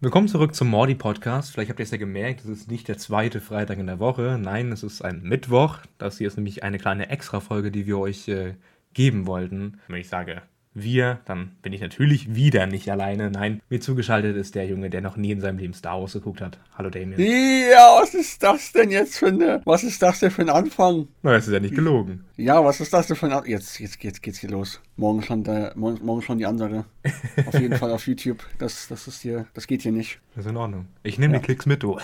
Willkommen 0.00 0.28
zurück 0.28 0.54
zum 0.54 0.68
Mordi 0.68 0.94
Podcast. 0.94 1.50
Vielleicht 1.50 1.70
habt 1.70 1.80
ihr 1.80 1.82
es 1.82 1.90
ja 1.90 1.96
gemerkt, 1.96 2.42
es 2.42 2.46
ist 2.46 2.70
nicht 2.70 2.86
der 2.86 2.98
zweite 2.98 3.40
Freitag 3.40 3.78
in 3.78 3.88
der 3.88 3.98
Woche. 3.98 4.38
Nein, 4.40 4.70
es 4.70 4.84
ist 4.84 5.02
ein 5.02 5.22
Mittwoch. 5.22 5.78
Das 5.98 6.18
hier 6.18 6.28
ist 6.28 6.36
nämlich 6.36 6.62
eine 6.62 6.78
kleine 6.78 7.08
Extra-Folge, 7.08 7.72
die 7.72 7.84
wir 7.84 7.98
euch 7.98 8.28
äh, 8.28 8.54
geben 8.94 9.26
wollten. 9.26 9.80
Wenn 9.88 10.00
ich 10.00 10.08
sage 10.08 10.42
wir, 10.82 11.20
dann 11.24 11.52
bin 11.62 11.72
ich 11.72 11.80
natürlich 11.80 12.34
wieder 12.34 12.66
nicht 12.66 12.90
alleine. 12.90 13.30
Nein, 13.30 13.60
mir 13.68 13.80
zugeschaltet 13.80 14.36
ist 14.36 14.54
der 14.54 14.66
Junge, 14.66 14.90
der 14.90 15.00
noch 15.00 15.16
nie 15.16 15.30
in 15.32 15.40
seinem 15.40 15.58
Leben 15.58 15.74
Star 15.74 16.00
Wars 16.00 16.12
geguckt 16.12 16.40
hat. 16.40 16.58
Hallo 16.76 16.90
Damien. 16.90 17.20
Ja, 17.20 17.98
was 18.00 18.14
ist 18.14 18.42
das 18.42 18.72
denn 18.72 18.90
jetzt 18.90 19.18
für 19.18 19.28
eine, 19.28 19.60
was 19.64 19.84
ist 19.84 20.00
das 20.02 20.20
denn 20.20 20.30
für 20.30 20.42
ein 20.42 20.50
Anfang? 20.50 21.08
Na, 21.22 21.32
das 21.32 21.46
ist 21.46 21.52
ja 21.52 21.60
nicht 21.60 21.74
gelogen. 21.74 22.24
Ja, 22.36 22.64
was 22.64 22.80
ist 22.80 22.92
das 22.92 23.06
denn 23.06 23.16
für 23.16 23.26
ein 23.26 23.32
Anfang? 23.32 23.50
Jetzt, 23.50 23.78
jetzt, 23.80 24.02
jetzt 24.02 24.22
geht's 24.22 24.38
hier 24.38 24.50
los. 24.50 24.80
Morgen 24.96 25.22
schon, 25.22 25.44
der, 25.44 25.72
morgen, 25.76 26.04
morgen 26.04 26.22
schon 26.22 26.38
die 26.38 26.46
Ansage. 26.46 26.84
Auf 27.46 27.58
jeden 27.58 27.76
Fall 27.76 27.90
auf 27.92 28.06
YouTube. 28.06 28.38
Das, 28.58 28.88
das 28.88 29.06
ist 29.08 29.22
hier, 29.22 29.46
das 29.54 29.66
geht 29.66 29.82
hier 29.82 29.92
nicht. 29.92 30.18
Das 30.34 30.44
ist 30.44 30.50
in 30.50 30.56
Ordnung. 30.56 30.86
Ich 31.02 31.18
nehme 31.18 31.34
Ja. 31.34 31.38
die 31.40 31.44
Klicks 31.44 31.66
mit, 31.66 31.82
du. 31.82 31.98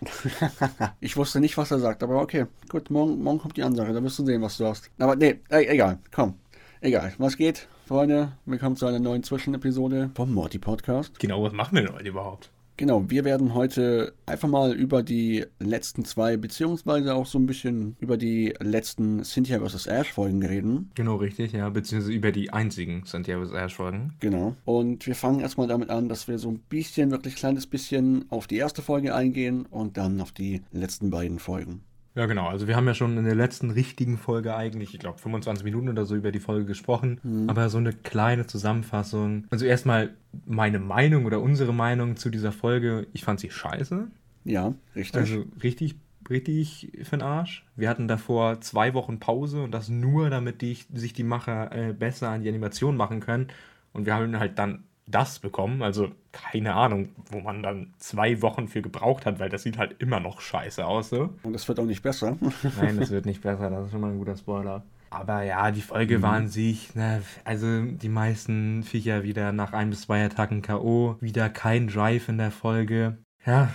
ich 1.00 1.16
wusste 1.16 1.40
nicht, 1.40 1.56
was 1.56 1.70
er 1.70 1.78
sagt, 1.78 2.02
aber 2.02 2.20
okay. 2.20 2.46
Gut, 2.68 2.90
morgen, 2.90 3.22
morgen 3.22 3.38
kommt 3.38 3.56
die 3.56 3.62
Ansage, 3.62 3.92
da 3.92 4.02
wirst 4.02 4.18
du 4.18 4.24
sehen, 4.24 4.42
was 4.42 4.56
du 4.58 4.66
hast. 4.66 4.90
Aber 4.98 5.16
nee, 5.16 5.40
egal, 5.48 5.98
komm. 6.12 6.34
Egal, 6.80 7.12
was 7.18 7.36
geht, 7.36 7.66
Freunde? 7.88 8.32
Willkommen 8.44 8.76
zu 8.76 8.84
einer 8.84 8.98
neuen 8.98 9.22
Zwischenepisode 9.22 10.10
vom 10.14 10.34
Morty 10.34 10.58
Podcast. 10.58 11.18
Genau, 11.20 11.42
was 11.42 11.54
machen 11.54 11.74
wir 11.74 11.84
denn 11.86 11.94
heute 11.94 12.10
überhaupt? 12.10 12.50
Genau, 12.76 13.08
wir 13.08 13.24
werden 13.24 13.54
heute 13.54 14.12
einfach 14.26 14.46
mal 14.46 14.74
über 14.74 15.02
die 15.02 15.46
letzten 15.58 16.04
zwei, 16.04 16.36
beziehungsweise 16.36 17.14
auch 17.14 17.24
so 17.24 17.38
ein 17.38 17.46
bisschen 17.46 17.96
über 17.98 18.18
die 18.18 18.52
letzten 18.60 19.24
Cynthia 19.24 19.66
vs. 19.66 19.86
Ash 19.86 20.12
Folgen 20.12 20.44
reden. 20.44 20.90
Genau, 20.96 21.16
richtig, 21.16 21.52
ja. 21.52 21.70
Beziehungsweise 21.70 22.12
über 22.12 22.30
die 22.30 22.52
einzigen 22.52 23.04
Santiago 23.06 23.44
Ash-Folgen. 23.44 24.12
Genau. 24.20 24.54
Und 24.66 25.06
wir 25.06 25.14
fangen 25.14 25.40
erstmal 25.40 25.66
damit 25.66 25.88
an, 25.88 26.10
dass 26.10 26.28
wir 26.28 26.38
so 26.38 26.50
ein 26.50 26.58
bisschen, 26.58 27.10
wirklich 27.10 27.36
kleines 27.36 27.66
bisschen 27.66 28.26
auf 28.28 28.46
die 28.46 28.58
erste 28.58 28.82
Folge 28.82 29.14
eingehen 29.14 29.64
und 29.64 29.96
dann 29.96 30.20
auf 30.20 30.32
die 30.32 30.60
letzten 30.72 31.08
beiden 31.08 31.38
Folgen. 31.38 31.80
Ja, 32.18 32.26
genau. 32.26 32.48
Also 32.48 32.66
wir 32.66 32.74
haben 32.74 32.88
ja 32.88 32.94
schon 32.94 33.16
in 33.16 33.24
der 33.24 33.36
letzten 33.36 33.70
richtigen 33.70 34.18
Folge 34.18 34.56
eigentlich, 34.56 34.92
ich 34.92 34.98
glaube 34.98 35.20
25 35.20 35.62
Minuten 35.62 35.88
oder 35.88 36.04
so 36.04 36.16
über 36.16 36.32
die 36.32 36.40
Folge 36.40 36.64
gesprochen. 36.64 37.20
Aber 37.48 37.68
so 37.68 37.78
eine 37.78 37.92
kleine 37.92 38.44
Zusammenfassung. 38.44 39.46
Also 39.50 39.64
erstmal 39.64 40.16
meine 40.44 40.80
Meinung 40.80 41.26
oder 41.26 41.40
unsere 41.40 41.72
Meinung 41.72 42.16
zu 42.16 42.28
dieser 42.30 42.50
Folge. 42.50 43.06
Ich 43.12 43.22
fand 43.22 43.38
sie 43.38 43.52
scheiße. 43.52 44.08
Ja, 44.44 44.74
richtig. 44.96 45.14
Also 45.14 45.44
richtig, 45.62 45.94
richtig 46.28 46.90
für 47.04 47.18
den 47.18 47.22
Arsch. 47.22 47.64
Wir 47.76 47.88
hatten 47.88 48.08
davor 48.08 48.60
zwei 48.62 48.94
Wochen 48.94 49.20
Pause 49.20 49.62
und 49.62 49.70
das 49.70 49.88
nur, 49.88 50.28
damit 50.28 50.60
die, 50.60 50.76
sich 50.92 51.12
die 51.12 51.22
Macher 51.22 51.70
äh, 51.70 51.92
besser 51.92 52.30
an 52.30 52.42
die 52.42 52.48
Animation 52.48 52.96
machen 52.96 53.20
können. 53.20 53.46
Und 53.92 54.06
wir 54.06 54.14
haben 54.16 54.36
halt 54.40 54.58
dann 54.58 54.82
das 55.10 55.38
bekommen. 55.38 55.82
Also 55.82 56.10
keine 56.32 56.74
Ahnung, 56.74 57.10
wo 57.30 57.40
man 57.40 57.62
dann 57.62 57.94
zwei 57.98 58.42
Wochen 58.42 58.68
für 58.68 58.82
gebraucht 58.82 59.26
hat, 59.26 59.38
weil 59.40 59.48
das 59.48 59.62
sieht 59.62 59.78
halt 59.78 59.96
immer 60.00 60.20
noch 60.20 60.40
scheiße 60.40 60.84
aus. 60.86 61.10
So. 61.10 61.34
und 61.42 61.52
das 61.52 61.66
wird 61.68 61.80
auch 61.80 61.84
nicht 61.84 62.02
besser. 62.02 62.36
Nein, 62.80 62.98
das 62.98 63.10
wird 63.10 63.26
nicht 63.26 63.42
besser, 63.42 63.70
das 63.70 63.86
ist 63.86 63.92
schon 63.92 64.00
mal 64.00 64.10
ein 64.10 64.18
guter 64.18 64.36
Spoiler. 64.36 64.84
Aber 65.10 65.42
ja, 65.42 65.70
die 65.70 65.80
Folge 65.80 66.20
war 66.20 66.34
an 66.34 66.48
sich, 66.48 66.94
ne, 66.94 67.22
also 67.44 67.80
die 67.82 68.10
meisten 68.10 68.82
Viecher 68.82 69.22
wieder 69.22 69.52
nach 69.52 69.72
ein 69.72 69.88
bis 69.88 70.02
zwei 70.02 70.22
Attacken 70.24 70.60
K.O., 70.60 71.16
wieder 71.20 71.48
kein 71.48 71.88
Drive 71.88 72.28
in 72.28 72.36
der 72.36 72.50
Folge. 72.50 73.16
Ja, 73.46 73.70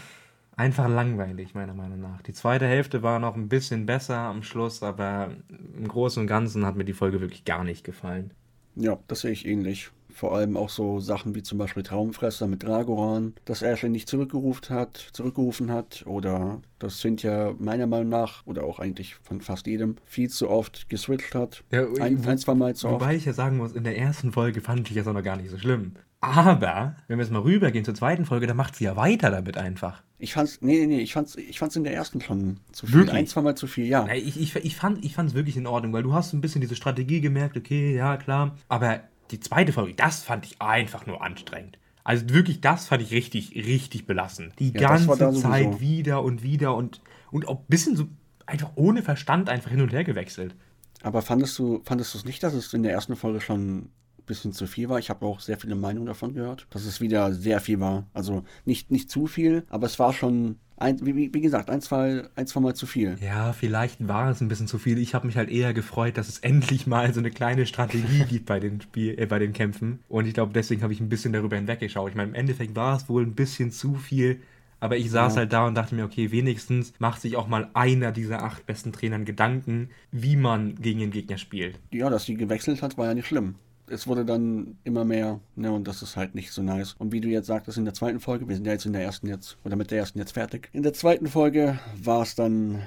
einfach 0.56 0.88
langweilig, 0.88 1.56
meiner 1.56 1.74
Meinung 1.74 2.02
nach. 2.02 2.22
Die 2.22 2.34
zweite 2.34 2.68
Hälfte 2.68 3.02
war 3.02 3.18
noch 3.18 3.36
ein 3.36 3.50
bisschen 3.50 3.88
besser 3.88 4.18
am 4.20 4.44
Schluss, 4.44 4.84
aber 4.84 5.32
im 5.50 5.88
Großen 5.88 6.22
und 6.22 6.28
Ganzen 6.28 6.66
hat 6.68 6.76
mir 6.76 6.86
die 6.86 6.94
Folge 6.94 7.20
wirklich 7.20 7.46
gar 7.46 7.64
nicht 7.64 7.84
gefallen. 7.84 8.32
ja, 8.76 9.00
das 9.08 9.22
sehe 9.22 9.32
ich 9.32 9.46
ähnlich. 9.48 9.90
Vor 10.14 10.36
allem 10.36 10.56
auch 10.58 10.70
so 10.70 11.00
Sachen 11.00 11.36
wie 11.36 11.44
zum 11.44 11.58
Beispiel 11.58 11.84
Traumfresser 11.84 12.48
mit 12.48 12.64
Dragoran, 12.64 13.34
dass 13.46 13.62
Ashley 13.62 13.90
nicht 13.90 14.08
zurückgerufen 14.08 14.76
hat, 14.76 14.98
zurückgerufen 15.14 15.72
hat 15.72 16.04
oder 16.06 16.62
dass 16.80 17.00
Cynthia 17.00 17.54
meiner 17.60 17.88
Meinung 17.88 18.10
nach 18.10 18.46
oder 18.46 18.64
auch 18.64 18.80
eigentlich 18.80 19.16
von 19.16 19.42
fast 19.42 19.68
jedem 19.68 19.96
viel 20.06 20.30
zu 20.30 20.50
oft 20.50 20.90
geswitcht 20.90 21.34
hat. 21.36 21.64
Ja, 21.72 21.86
ein, 22.00 22.24
wo- 22.26 22.30
ein, 22.30 22.38
zwei 22.38 22.54
Mal 22.56 22.76
zu 22.76 22.88
oft. 22.88 23.02
Wobei 23.02 23.16
ich 23.16 23.26
ja 23.26 23.34
sagen 23.34 23.58
muss, 23.58 23.74
in 23.74 23.84
der 23.84 23.98
ersten 23.98 24.32
Folge 24.32 24.62
fand 24.62 24.90
ich 24.90 24.96
das 24.96 25.08
auch 25.08 25.14
noch 25.14 25.24
gar 25.24 25.38
nicht 25.38 25.50
so 25.50 25.58
schlimm. 25.58 25.94
Aber, 26.22 26.96
wenn 27.08 27.18
wir 27.18 27.26
jetzt 27.26 27.34
mal 27.34 27.42
rübergehen 27.42 27.84
zur 27.84 27.96
zweiten 27.96 28.24
Folge, 28.26 28.48
dann 28.48 28.56
macht 28.56 28.76
sie 28.78 28.86
ja 28.86 28.96
weiter 28.96 29.30
damit 29.30 29.58
einfach. 29.58 30.04
Ich 30.20 30.32
fand's, 30.34 30.60
nee, 30.62 30.80
nee, 30.80 30.88
nee, 30.88 31.00
ich 31.02 31.12
fand's, 31.12 31.36
ich 31.36 31.60
fand's 31.60 31.76
in 31.76 31.84
der 31.84 31.94
ersten 31.94 32.22
schon 32.22 32.62
zu 32.72 32.86
viel. 32.88 32.96
Wirklich? 33.00 33.16
Ein, 33.16 33.28
zwei 33.28 33.42
Mal 33.42 33.56
zu 33.56 33.68
viel, 33.68 33.86
ja. 33.88 34.06
Nein, 34.06 34.22
Ich, 34.24 34.40
ich, 34.40 34.56
ich 34.56 34.76
fand 34.78 35.04
es 35.04 35.34
wirklich 35.34 35.58
in 35.58 35.68
Ordnung, 35.68 35.92
weil 35.92 36.04
du 36.04 36.14
hast 36.14 36.32
ein 36.32 36.40
bisschen 36.40 36.62
diese 36.62 36.78
Strategie 36.78 37.20
gemerkt, 37.20 37.58
okay, 37.58 37.94
ja, 37.94 38.16
klar. 38.16 38.56
Aber 38.70 39.02
die 39.34 39.40
zweite 39.40 39.74
Folge, 39.74 39.94
das 39.96 40.24
fand 40.24 40.46
ich 40.46 40.62
einfach 40.62 41.06
nur 41.06 41.22
anstrengend. 41.22 41.78
Also 42.04 42.30
wirklich, 42.30 42.62
das 42.62 42.88
fand 42.88 43.02
ich 43.02 43.12
richtig, 43.12 43.56
richtig 43.56 44.06
belastend. 44.06 44.54
Die 44.60 44.72
Ja, 44.74 44.90
ganze 44.90 45.32
Zeit 45.32 45.80
wieder 45.80 46.24
und 46.24 46.44
wieder 46.44 46.76
und, 46.76 47.02
und 47.32 47.48
auch 47.48 47.60
ein 47.62 47.66
bisschen 47.68 47.96
so 47.96 48.08
einfach 48.46 48.72
ohne 48.76 49.02
Verstand 49.04 49.50
einfach 49.50 49.72
hin 49.72 49.82
und 49.82 49.94
her 49.94 50.04
gewechselt. 50.04 50.56
Aber 51.02 51.22
fandest 51.22 51.58
du, 51.60 51.82
fandest 51.84 52.14
du 52.14 52.18
es 52.20 52.26
nicht, 52.26 52.44
dass 52.44 52.54
es 52.54 52.74
in 52.74 52.84
der 52.84 52.92
ersten 52.92 53.16
Folge 53.16 53.42
schon 53.42 53.78
ein 53.78 53.92
bisschen 54.26 54.54
zu 54.54 54.68
viel 54.68 54.90
war? 54.90 55.00
Ich 55.00 55.10
habe 55.10 55.26
auch 55.26 55.40
sehr 55.40 55.58
viele 55.58 55.76
Meinungen 55.76 56.06
davon 56.08 56.34
gehört, 56.34 56.68
dass 56.70 56.86
es 56.86 57.02
wieder 57.02 57.34
sehr 57.34 57.60
viel 57.60 57.80
war. 57.80 58.08
Also 58.14 58.44
nicht, 58.66 58.92
nicht 58.92 59.10
zu 59.10 59.28
viel, 59.28 59.66
aber 59.70 59.86
es 59.88 60.00
war 60.00 60.14
schon, 60.14 60.60
ein, 60.84 61.04
wie, 61.06 61.34
wie 61.34 61.42
gesagt, 61.42 61.70
ein 61.70 61.82
zwei, 61.82 62.24
ein, 62.36 62.46
zwei 62.48 62.60
Mal 62.60 62.76
zu 62.76 62.86
viel. 62.86 63.18
Ja, 63.22 63.54
vielleicht 63.54 64.08
war 64.08 64.30
es 64.30 64.42
ein 64.42 64.48
bisschen 64.48 64.68
zu 64.68 64.78
viel. 64.78 64.98
Ich 65.00 65.16
habe 65.16 65.26
mich 65.26 65.38
halt 65.38 65.50
eher 65.50 65.74
gefreut, 65.74 66.18
dass 66.18 66.30
es 66.30 66.40
endlich 66.42 66.86
mal 66.88 67.14
so 67.14 67.20
eine 67.20 67.32
kleine 67.32 67.66
Strategie 67.66 68.26
gibt 68.30 68.46
bei 68.46 68.60
den 68.60 68.82
Spiel, 68.82 69.20
äh, 69.20 69.26
bei 69.26 69.40
den 69.40 69.54
Kämpfen. 69.54 70.00
Und 70.10 70.28
ich 70.28 70.34
glaube, 70.34 70.54
deswegen 70.54 70.84
habe 70.84 70.94
ich 70.94 71.00
ein 71.00 71.10
bisschen 71.10 71.34
darüber 71.34 71.56
hinweggeschaut. 71.56 72.10
Ich 72.12 72.16
meine, 72.16 72.30
im 72.30 72.36
Endeffekt 72.36 72.76
war 72.76 72.96
es 72.98 73.10
wohl 73.10 73.24
ein 73.24 73.34
bisschen 73.36 73.72
zu 73.72 73.96
viel. 73.96 74.42
Aber 74.80 74.98
ich 74.98 75.10
saß 75.12 75.36
Ja. 75.36 75.40
halt 75.40 75.54
da 75.54 75.66
und 75.66 75.76
dachte 75.76 75.96
mir, 75.96 76.04
okay, 76.04 76.32
wenigstens 76.32 76.94
macht 77.00 77.22
sich 77.22 77.38
auch 77.38 77.48
mal 77.48 77.70
einer 77.74 78.12
dieser 78.12 78.44
acht 78.44 78.66
besten 78.66 78.92
Trainern 78.92 79.24
Gedanken, 79.24 79.90
wie 80.12 80.36
man 80.36 80.76
gegen 80.76 81.00
den 81.00 81.12
Gegner 81.12 81.38
spielt. 81.38 81.80
Ja, 81.92 82.10
dass 82.10 82.26
sie 82.26 82.36
gewechselt 82.36 82.82
hat, 82.82 82.98
war 82.98 83.06
ja 83.08 83.14
nicht 83.14 83.28
schlimm. 83.28 83.56
Es 83.94 84.08
wurde 84.08 84.26
dann 84.26 84.78
immer 84.84 85.06
mehr, 85.06 85.40
ne, 85.56 85.72
und 85.72 85.88
das 85.88 86.02
ist 86.02 86.18
halt 86.18 86.36
nicht 86.36 86.52
so 86.52 86.62
nice. 86.62 86.96
Und 86.98 87.12
wie 87.12 87.22
du 87.22 87.30
jetzt 87.30 87.48
sagtest 87.48 87.78
in 87.78 87.86
der 87.86 87.94
zweiten 87.94 88.20
Folge, 88.20 88.48
wir 88.48 88.56
sind 88.56 88.66
ja 88.66 88.74
jetzt 88.74 88.86
in 88.86 88.94
der 88.94 89.04
ersten 89.04 89.28
jetzt, 89.28 89.58
oder 89.64 89.76
mit 89.76 89.92
der 89.92 90.00
ersten 90.00 90.20
jetzt 90.20 90.34
fertig. 90.34 90.70
In 90.74 90.84
der 90.84 90.94
zweiten 90.94 91.28
Folge 91.28 91.80
war 92.02 92.24
es 92.24 92.36
dann 92.36 92.82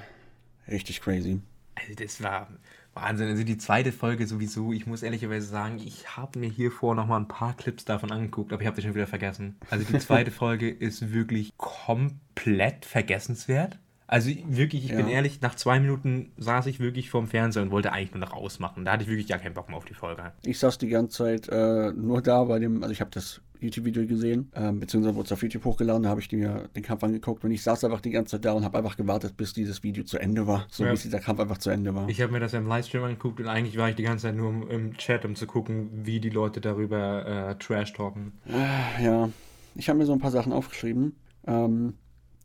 richtig 0.67 1.01
crazy. 1.01 1.39
Also 1.75 1.93
das 1.95 2.21
war 2.21 2.47
Wahnsinn. 2.93 3.29
Also 3.29 3.43
die 3.43 3.57
zweite 3.57 3.91
Folge 3.91 4.27
sowieso, 4.27 4.73
ich 4.73 4.85
muss 4.85 5.03
ehrlicherweise 5.03 5.47
sagen, 5.47 5.79
ich 5.79 6.17
habe 6.17 6.39
mir 6.39 6.49
hier 6.49 6.71
vor 6.71 6.95
noch 6.95 7.07
mal 7.07 7.17
ein 7.17 7.27
paar 7.27 7.55
Clips 7.55 7.85
davon 7.85 8.11
angeguckt, 8.11 8.51
aber 8.51 8.61
ich 8.61 8.67
habe 8.67 8.75
das 8.75 8.83
schon 8.83 8.95
wieder 8.95 9.07
vergessen. 9.07 9.55
Also 9.69 9.85
die 9.85 9.99
zweite 9.99 10.31
Folge 10.43 10.69
ist 10.69 11.13
wirklich 11.13 11.55
komplett 11.57 12.85
vergessenswert. 12.85 13.79
Also 14.07 14.31
wirklich, 14.47 14.85
ich 14.85 14.91
bin 14.95 15.07
Ja. 15.07 15.13
ehrlich, 15.15 15.41
nach 15.41 15.55
zwei 15.55 15.79
Minuten 15.81 16.31
saß 16.37 16.65
ich 16.67 16.79
wirklich 16.79 17.09
vorm 17.09 17.27
Fernseher 17.27 17.61
und 17.63 17.71
wollte 17.71 17.91
eigentlich 17.91 18.11
nur 18.13 18.21
noch 18.21 18.31
ausmachen. 18.33 18.85
Da 18.85 18.93
hatte 18.93 19.03
ich 19.03 19.09
wirklich 19.09 19.27
gar 19.27 19.37
keinen 19.39 19.53
Bock 19.53 19.67
mehr 19.67 19.77
auf 19.77 19.85
die 19.85 19.93
Folge. 19.93 20.31
Ich 20.43 20.59
saß 20.59 20.77
die 20.77 20.87
ganze 20.87 21.17
Zeit 21.17 21.49
äh, 21.49 21.91
nur 21.91 22.21
da 22.21 22.45
bei 22.45 22.57
dem, 22.59 22.83
also 22.83 22.93
ich 22.93 23.01
habe 23.01 23.11
das 23.11 23.41
YouTube-Video 23.59 24.05
gesehen, 24.05 24.51
ähm, 24.55 24.79
beziehungsweise 24.79 25.15
wurde 25.15 25.25
es 25.25 25.31
auf 25.31 25.41
YouTube 25.41 25.65
hochgeladen, 25.65 26.03
da 26.03 26.09
habe 26.09 26.21
ich 26.21 26.31
mir 26.31 26.69
den 26.75 26.83
Kampf 26.83 27.03
angeguckt 27.03 27.43
und 27.43 27.49
ich 27.51 27.63
saß 27.63 27.83
einfach 27.85 28.01
die 28.01 28.11
ganze 28.11 28.37
Zeit 28.37 28.45
da 28.45 28.53
und 28.53 28.63
habe 28.63 28.77
einfach 28.77 28.95
gewartet, 28.95 29.35
bis 29.35 29.51
dieses 29.53 29.81
Video 29.83 30.03
zu 30.03 30.19
Ende 30.19 30.45
war. 30.47 30.67
So 30.69 30.85
Ja. 30.85 30.91
bis 30.91 31.01
dieser 31.01 31.19
Kampf 31.19 31.39
einfach 31.39 31.57
zu 31.57 31.71
Ende 31.71 31.93
war. 31.95 32.07
Ich 32.07 32.21
habe 32.21 32.31
mir 32.31 32.39
das 32.39 32.51
ja 32.53 32.59
im 32.59 32.67
Livestream 32.67 33.03
angeguckt 33.03 33.39
und 33.41 33.47
eigentlich 33.47 33.75
war 33.77 33.89
ich 33.89 33.95
die 33.95 34.03
ganze 34.03 34.27
Zeit 34.27 34.35
nur 34.35 34.51
im, 34.51 34.69
im 34.69 34.97
Chat, 34.97 35.25
um 35.25 35.35
zu 35.35 35.47
gucken, 35.47 35.89
wie 36.05 36.19
die 36.19 36.29
Leute 36.29 36.61
darüber 36.61 37.25
äh, 37.49 37.55
Trash-talken. 37.55 38.31
Äh, 38.47 39.03
ja, 39.03 39.29
ich 39.75 39.89
habe 39.89 39.99
mir 39.99 40.05
so 40.05 40.13
ein 40.13 40.19
paar 40.19 40.31
Sachen 40.31 40.53
aufgeschrieben, 40.53 41.15
ähm, 41.47 41.95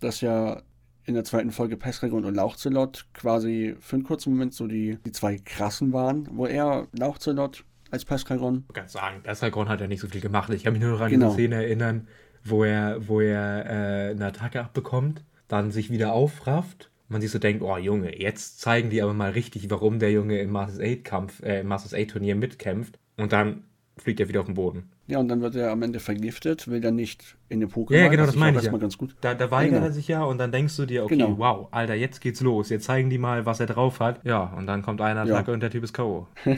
dass 0.01 0.23
ja 0.23 0.63
in 1.05 1.15
der 1.15 1.25
zweiten 1.25 1.51
Folge 1.51 1.77
Pesregon 1.77 2.25
und 2.25 2.35
Lauchzelot 2.35 3.07
quasi 3.13 3.75
für 3.81 3.97
einen 3.97 4.05
kurzen 4.05 4.31
Moment 4.33 4.55
so 4.55 4.67
die, 4.67 4.99
die 5.05 5.13
zwei 5.13 5.37
krassen 5.39 5.93
waren, 5.93 6.29
wo 6.33 6.47
er 6.47 6.87
Lauchzelot 6.93 7.65
als 7.91 8.05
Pesregon 8.05 8.65
Ich 8.69 8.75
kann 8.75 8.89
sagen, 8.89 9.21
Bessergrund 9.23 9.69
hat 9.69 9.81
ja 9.81 9.87
nicht 9.87 10.01
so 10.01 10.09
viel 10.09 10.21
gemacht. 10.21 10.53
Ich 10.53 10.65
kann 10.65 10.73
mich 10.73 10.83
nur 10.83 10.93
daran 10.93 11.11
Genau. 11.11 11.27
diese 11.27 11.35
Szene 11.35 11.57
erinnern, 11.57 12.09
wo 12.45 12.65
er, 12.65 13.07
wo 13.09 13.21
er 13.21 13.67
äh, 13.67 14.11
eine 14.13 14.27
Attacke 14.27 14.61
abbekommt, 14.61 15.25
dann 15.49 15.71
sich 15.71 15.91
wieder 15.91 16.13
aufrafft. 16.13 16.91
Man 17.09 17.21
sich 17.21 17.31
so 17.31 17.39
denkt, 17.39 17.63
oh 17.63 17.77
Junge, 17.77 18.19
jetzt 18.19 18.61
zeigen 18.61 18.89
die 18.89 19.03
aber 19.03 19.13
mal 19.13 19.33
richtig, 19.33 19.71
warum 19.71 19.99
der 19.99 20.11
Junge 20.13 20.39
im 20.41 20.51
Masters 20.51 20.81
8 20.81 21.05
Kampf, 21.05 21.43
äh, 21.43 21.61
im 21.61 21.67
Masters 21.69 21.93
8 21.93 22.09
Turnier 22.11 22.35
mitkämpft. 22.37 22.99
Und 23.19 23.33
dann 23.33 23.65
fliegt 24.03 24.21
er 24.21 24.29
wieder 24.29 24.41
auf 24.41 24.47
den 24.47 24.55
Boden. 24.55 24.91
Ja, 25.07 25.19
und 25.19 25.29
dann 25.29 25.41
wird 25.41 25.55
er 25.55 25.71
am 25.71 25.83
Ende 25.83 26.01
vergiftet, 26.01 26.69
will 26.69 26.81
dann 26.81 26.95
nicht 26.97 27.37
in 27.49 27.61
den 27.61 27.69
Pokémon. 27.71 27.95
Ja, 27.95 28.03
ja, 28.03 28.09
genau, 28.09 28.25
das 28.27 28.35
ich 28.35 28.41
meine 28.41 28.59
ich 28.59 28.65
ja. 28.65 28.77
ganz 28.77 28.99
gut. 28.99 29.15
Da, 29.21 29.35
da 29.35 29.51
weigert 29.51 29.75
Genau. 29.75 29.87
er 29.87 29.93
sich 29.93 30.09
ja 30.09 30.23
und 30.25 30.39
dann 30.39 30.53
denkst 30.53 30.77
du 30.77 30.87
dir, 30.87 31.05
okay, 31.05 31.17
Genau. 31.17 31.39
wow, 31.39 31.69
Alter, 31.71 31.95
jetzt 31.95 32.21
geht's 32.21 32.41
los. 32.41 32.69
Jetzt 32.71 32.85
zeigen 32.85 33.11
die 33.11 33.19
mal, 33.19 33.47
was 33.47 33.61
er 33.61 33.67
drauf 33.67 34.01
hat. 34.01 34.25
Ja, 34.25 34.45
und 34.57 34.67
dann 34.67 34.83
kommt 34.83 35.01
eine 35.01 35.29
Ja. 35.29 35.41
Und 35.41 35.61
der 35.61 35.71
Typ 35.71 35.85
ist 35.85 35.93
K.O. 35.93 36.27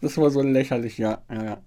Das 0.00 0.18
war 0.18 0.30
so 0.30 0.42
lächerlich, 0.42 0.98
ja, 0.98 1.22
ja, 1.30 1.44
ja. 1.44 1.58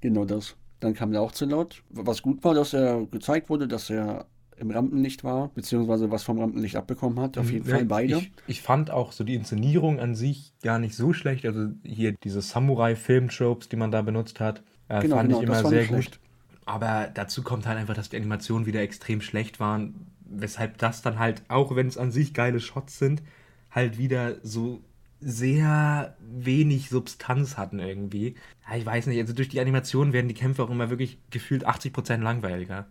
Genau 0.00 0.24
das. 0.24 0.56
Dann 0.80 0.94
kam 0.94 1.12
der 1.12 1.22
auch 1.22 1.32
zu 1.32 1.46
laut. 1.46 1.82
Was 1.90 2.22
gut 2.22 2.44
war, 2.44 2.54
dass 2.54 2.74
er 2.74 3.06
gezeigt 3.06 3.48
wurde, 3.48 3.66
dass 3.66 3.88
er 3.90 4.26
im 4.58 4.70
Rampenlicht 4.70 5.24
war, 5.24 5.48
beziehungsweise 5.50 6.10
was 6.10 6.22
vom 6.24 6.38
Rampenlicht 6.40 6.76
abbekommen 6.76 7.20
hat. 7.20 7.38
Auf 7.38 7.50
jeden 7.50 7.64
Ja, 7.64 7.76
Fall 7.76 7.84
beide. 7.84 8.26
Ich, 8.26 8.32
ich 8.46 8.62
fand 8.62 8.90
auch 8.90 9.12
so 9.12 9.24
die 9.24 9.34
Inszenierung 9.34 9.98
an 10.00 10.14
sich 10.14 10.54
gar 10.62 10.78
nicht 10.78 10.94
so 10.94 11.12
schlecht. 11.12 11.44
Also 11.44 11.68
hier 11.84 12.12
diese 12.12 12.40
Samurai-Film-Tropes, 12.42 13.68
die 13.68 13.76
man 13.76 13.90
da 13.90 14.02
benutzt 14.02 14.40
hat, 14.40 14.62
äh, 14.88 15.02
Genau, 15.02 15.16
fand 15.16 15.22
genau, 15.22 15.40
ich 15.40 15.42
immer 15.42 15.64
sehr 15.64 15.86
gut. 15.86 16.06
schlecht. 16.06 16.20
Aber 16.64 17.08
dazu 17.12 17.42
kommt 17.42 17.66
halt 17.66 17.78
einfach, 17.78 17.94
dass 17.94 18.08
die 18.10 18.16
Animationen 18.16 18.66
wieder 18.66 18.80
extrem 18.82 19.20
schlecht 19.20 19.60
waren, 19.60 20.06
weshalb 20.20 20.78
das 20.78 21.02
dann 21.02 21.18
halt, 21.18 21.42
auch 21.48 21.74
wenn 21.76 21.86
es 21.86 21.98
an 21.98 22.10
sich 22.10 22.34
geile 22.34 22.60
Shots 22.60 22.98
sind, 22.98 23.22
halt 23.70 23.98
wieder 23.98 24.36
so 24.44 24.82
sehr 25.20 26.16
wenig 26.20 26.88
Substanz 26.88 27.56
hatten 27.56 27.78
irgendwie. 27.78 28.34
Ja, 28.68 28.76
ich 28.76 28.84
weiß 28.86 29.06
nicht, 29.06 29.18
also 29.20 29.32
durch 29.32 29.48
die 29.48 29.60
Animation 29.60 30.12
werden 30.12 30.28
die 30.28 30.34
Kämpfe 30.34 30.62
auch 30.62 30.70
immer 30.70 30.90
wirklich 30.90 31.18
gefühlt 31.30 31.66
80% 31.66 32.22
langweiliger. 32.22 32.86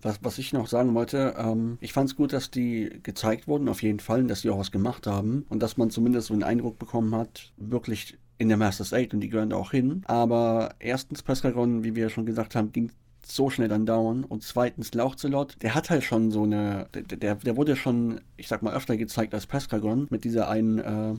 Was, 0.00 0.18
was 0.22 0.38
ich 0.38 0.52
noch 0.52 0.68
sagen 0.68 0.94
wollte, 0.94 1.34
ähm, 1.36 1.78
ich 1.80 1.92
fand 1.92 2.08
es 2.08 2.16
gut, 2.16 2.32
dass 2.32 2.50
die 2.50 3.00
gezeigt 3.02 3.48
wurden, 3.48 3.68
auf 3.68 3.82
jeden 3.82 4.00
Fall, 4.00 4.24
dass 4.24 4.42
die 4.42 4.50
auch 4.50 4.58
was 4.58 4.70
gemacht 4.70 5.06
haben 5.06 5.44
und 5.48 5.60
dass 5.62 5.76
man 5.76 5.90
zumindest 5.90 6.28
so 6.28 6.34
einen 6.34 6.44
Eindruck 6.44 6.78
bekommen 6.78 7.14
hat, 7.14 7.52
wirklich 7.56 8.16
in 8.38 8.48
der 8.48 8.56
Masters 8.56 8.92
8 8.92 9.14
und 9.14 9.20
die 9.20 9.28
gehören 9.28 9.50
da 9.50 9.56
auch 9.56 9.72
hin. 9.72 10.02
Aber 10.06 10.74
erstens, 10.78 11.22
Pescaron, 11.22 11.82
wie 11.84 11.96
wir 11.96 12.08
schon 12.08 12.26
gesagt 12.26 12.54
haben, 12.54 12.72
ging 12.72 12.92
so 13.24 13.50
schnell 13.50 13.68
dann 13.68 13.86
dauern. 13.86 14.24
Und 14.24 14.42
zweitens, 14.42 14.94
Lauchzelot, 14.94 15.56
der 15.62 15.74
hat 15.74 15.90
halt 15.90 16.04
schon 16.04 16.30
so 16.30 16.44
eine, 16.44 16.88
der, 16.92 17.34
der 17.34 17.56
wurde 17.56 17.76
schon, 17.76 18.20
ich 18.36 18.48
sag 18.48 18.62
mal, 18.62 18.74
öfter 18.74 18.96
gezeigt 18.96 19.34
als 19.34 19.46
Pescagon 19.46 20.06
mit 20.10 20.24
dieser 20.24 20.48
einen 20.48 20.78
äh, 20.78 21.14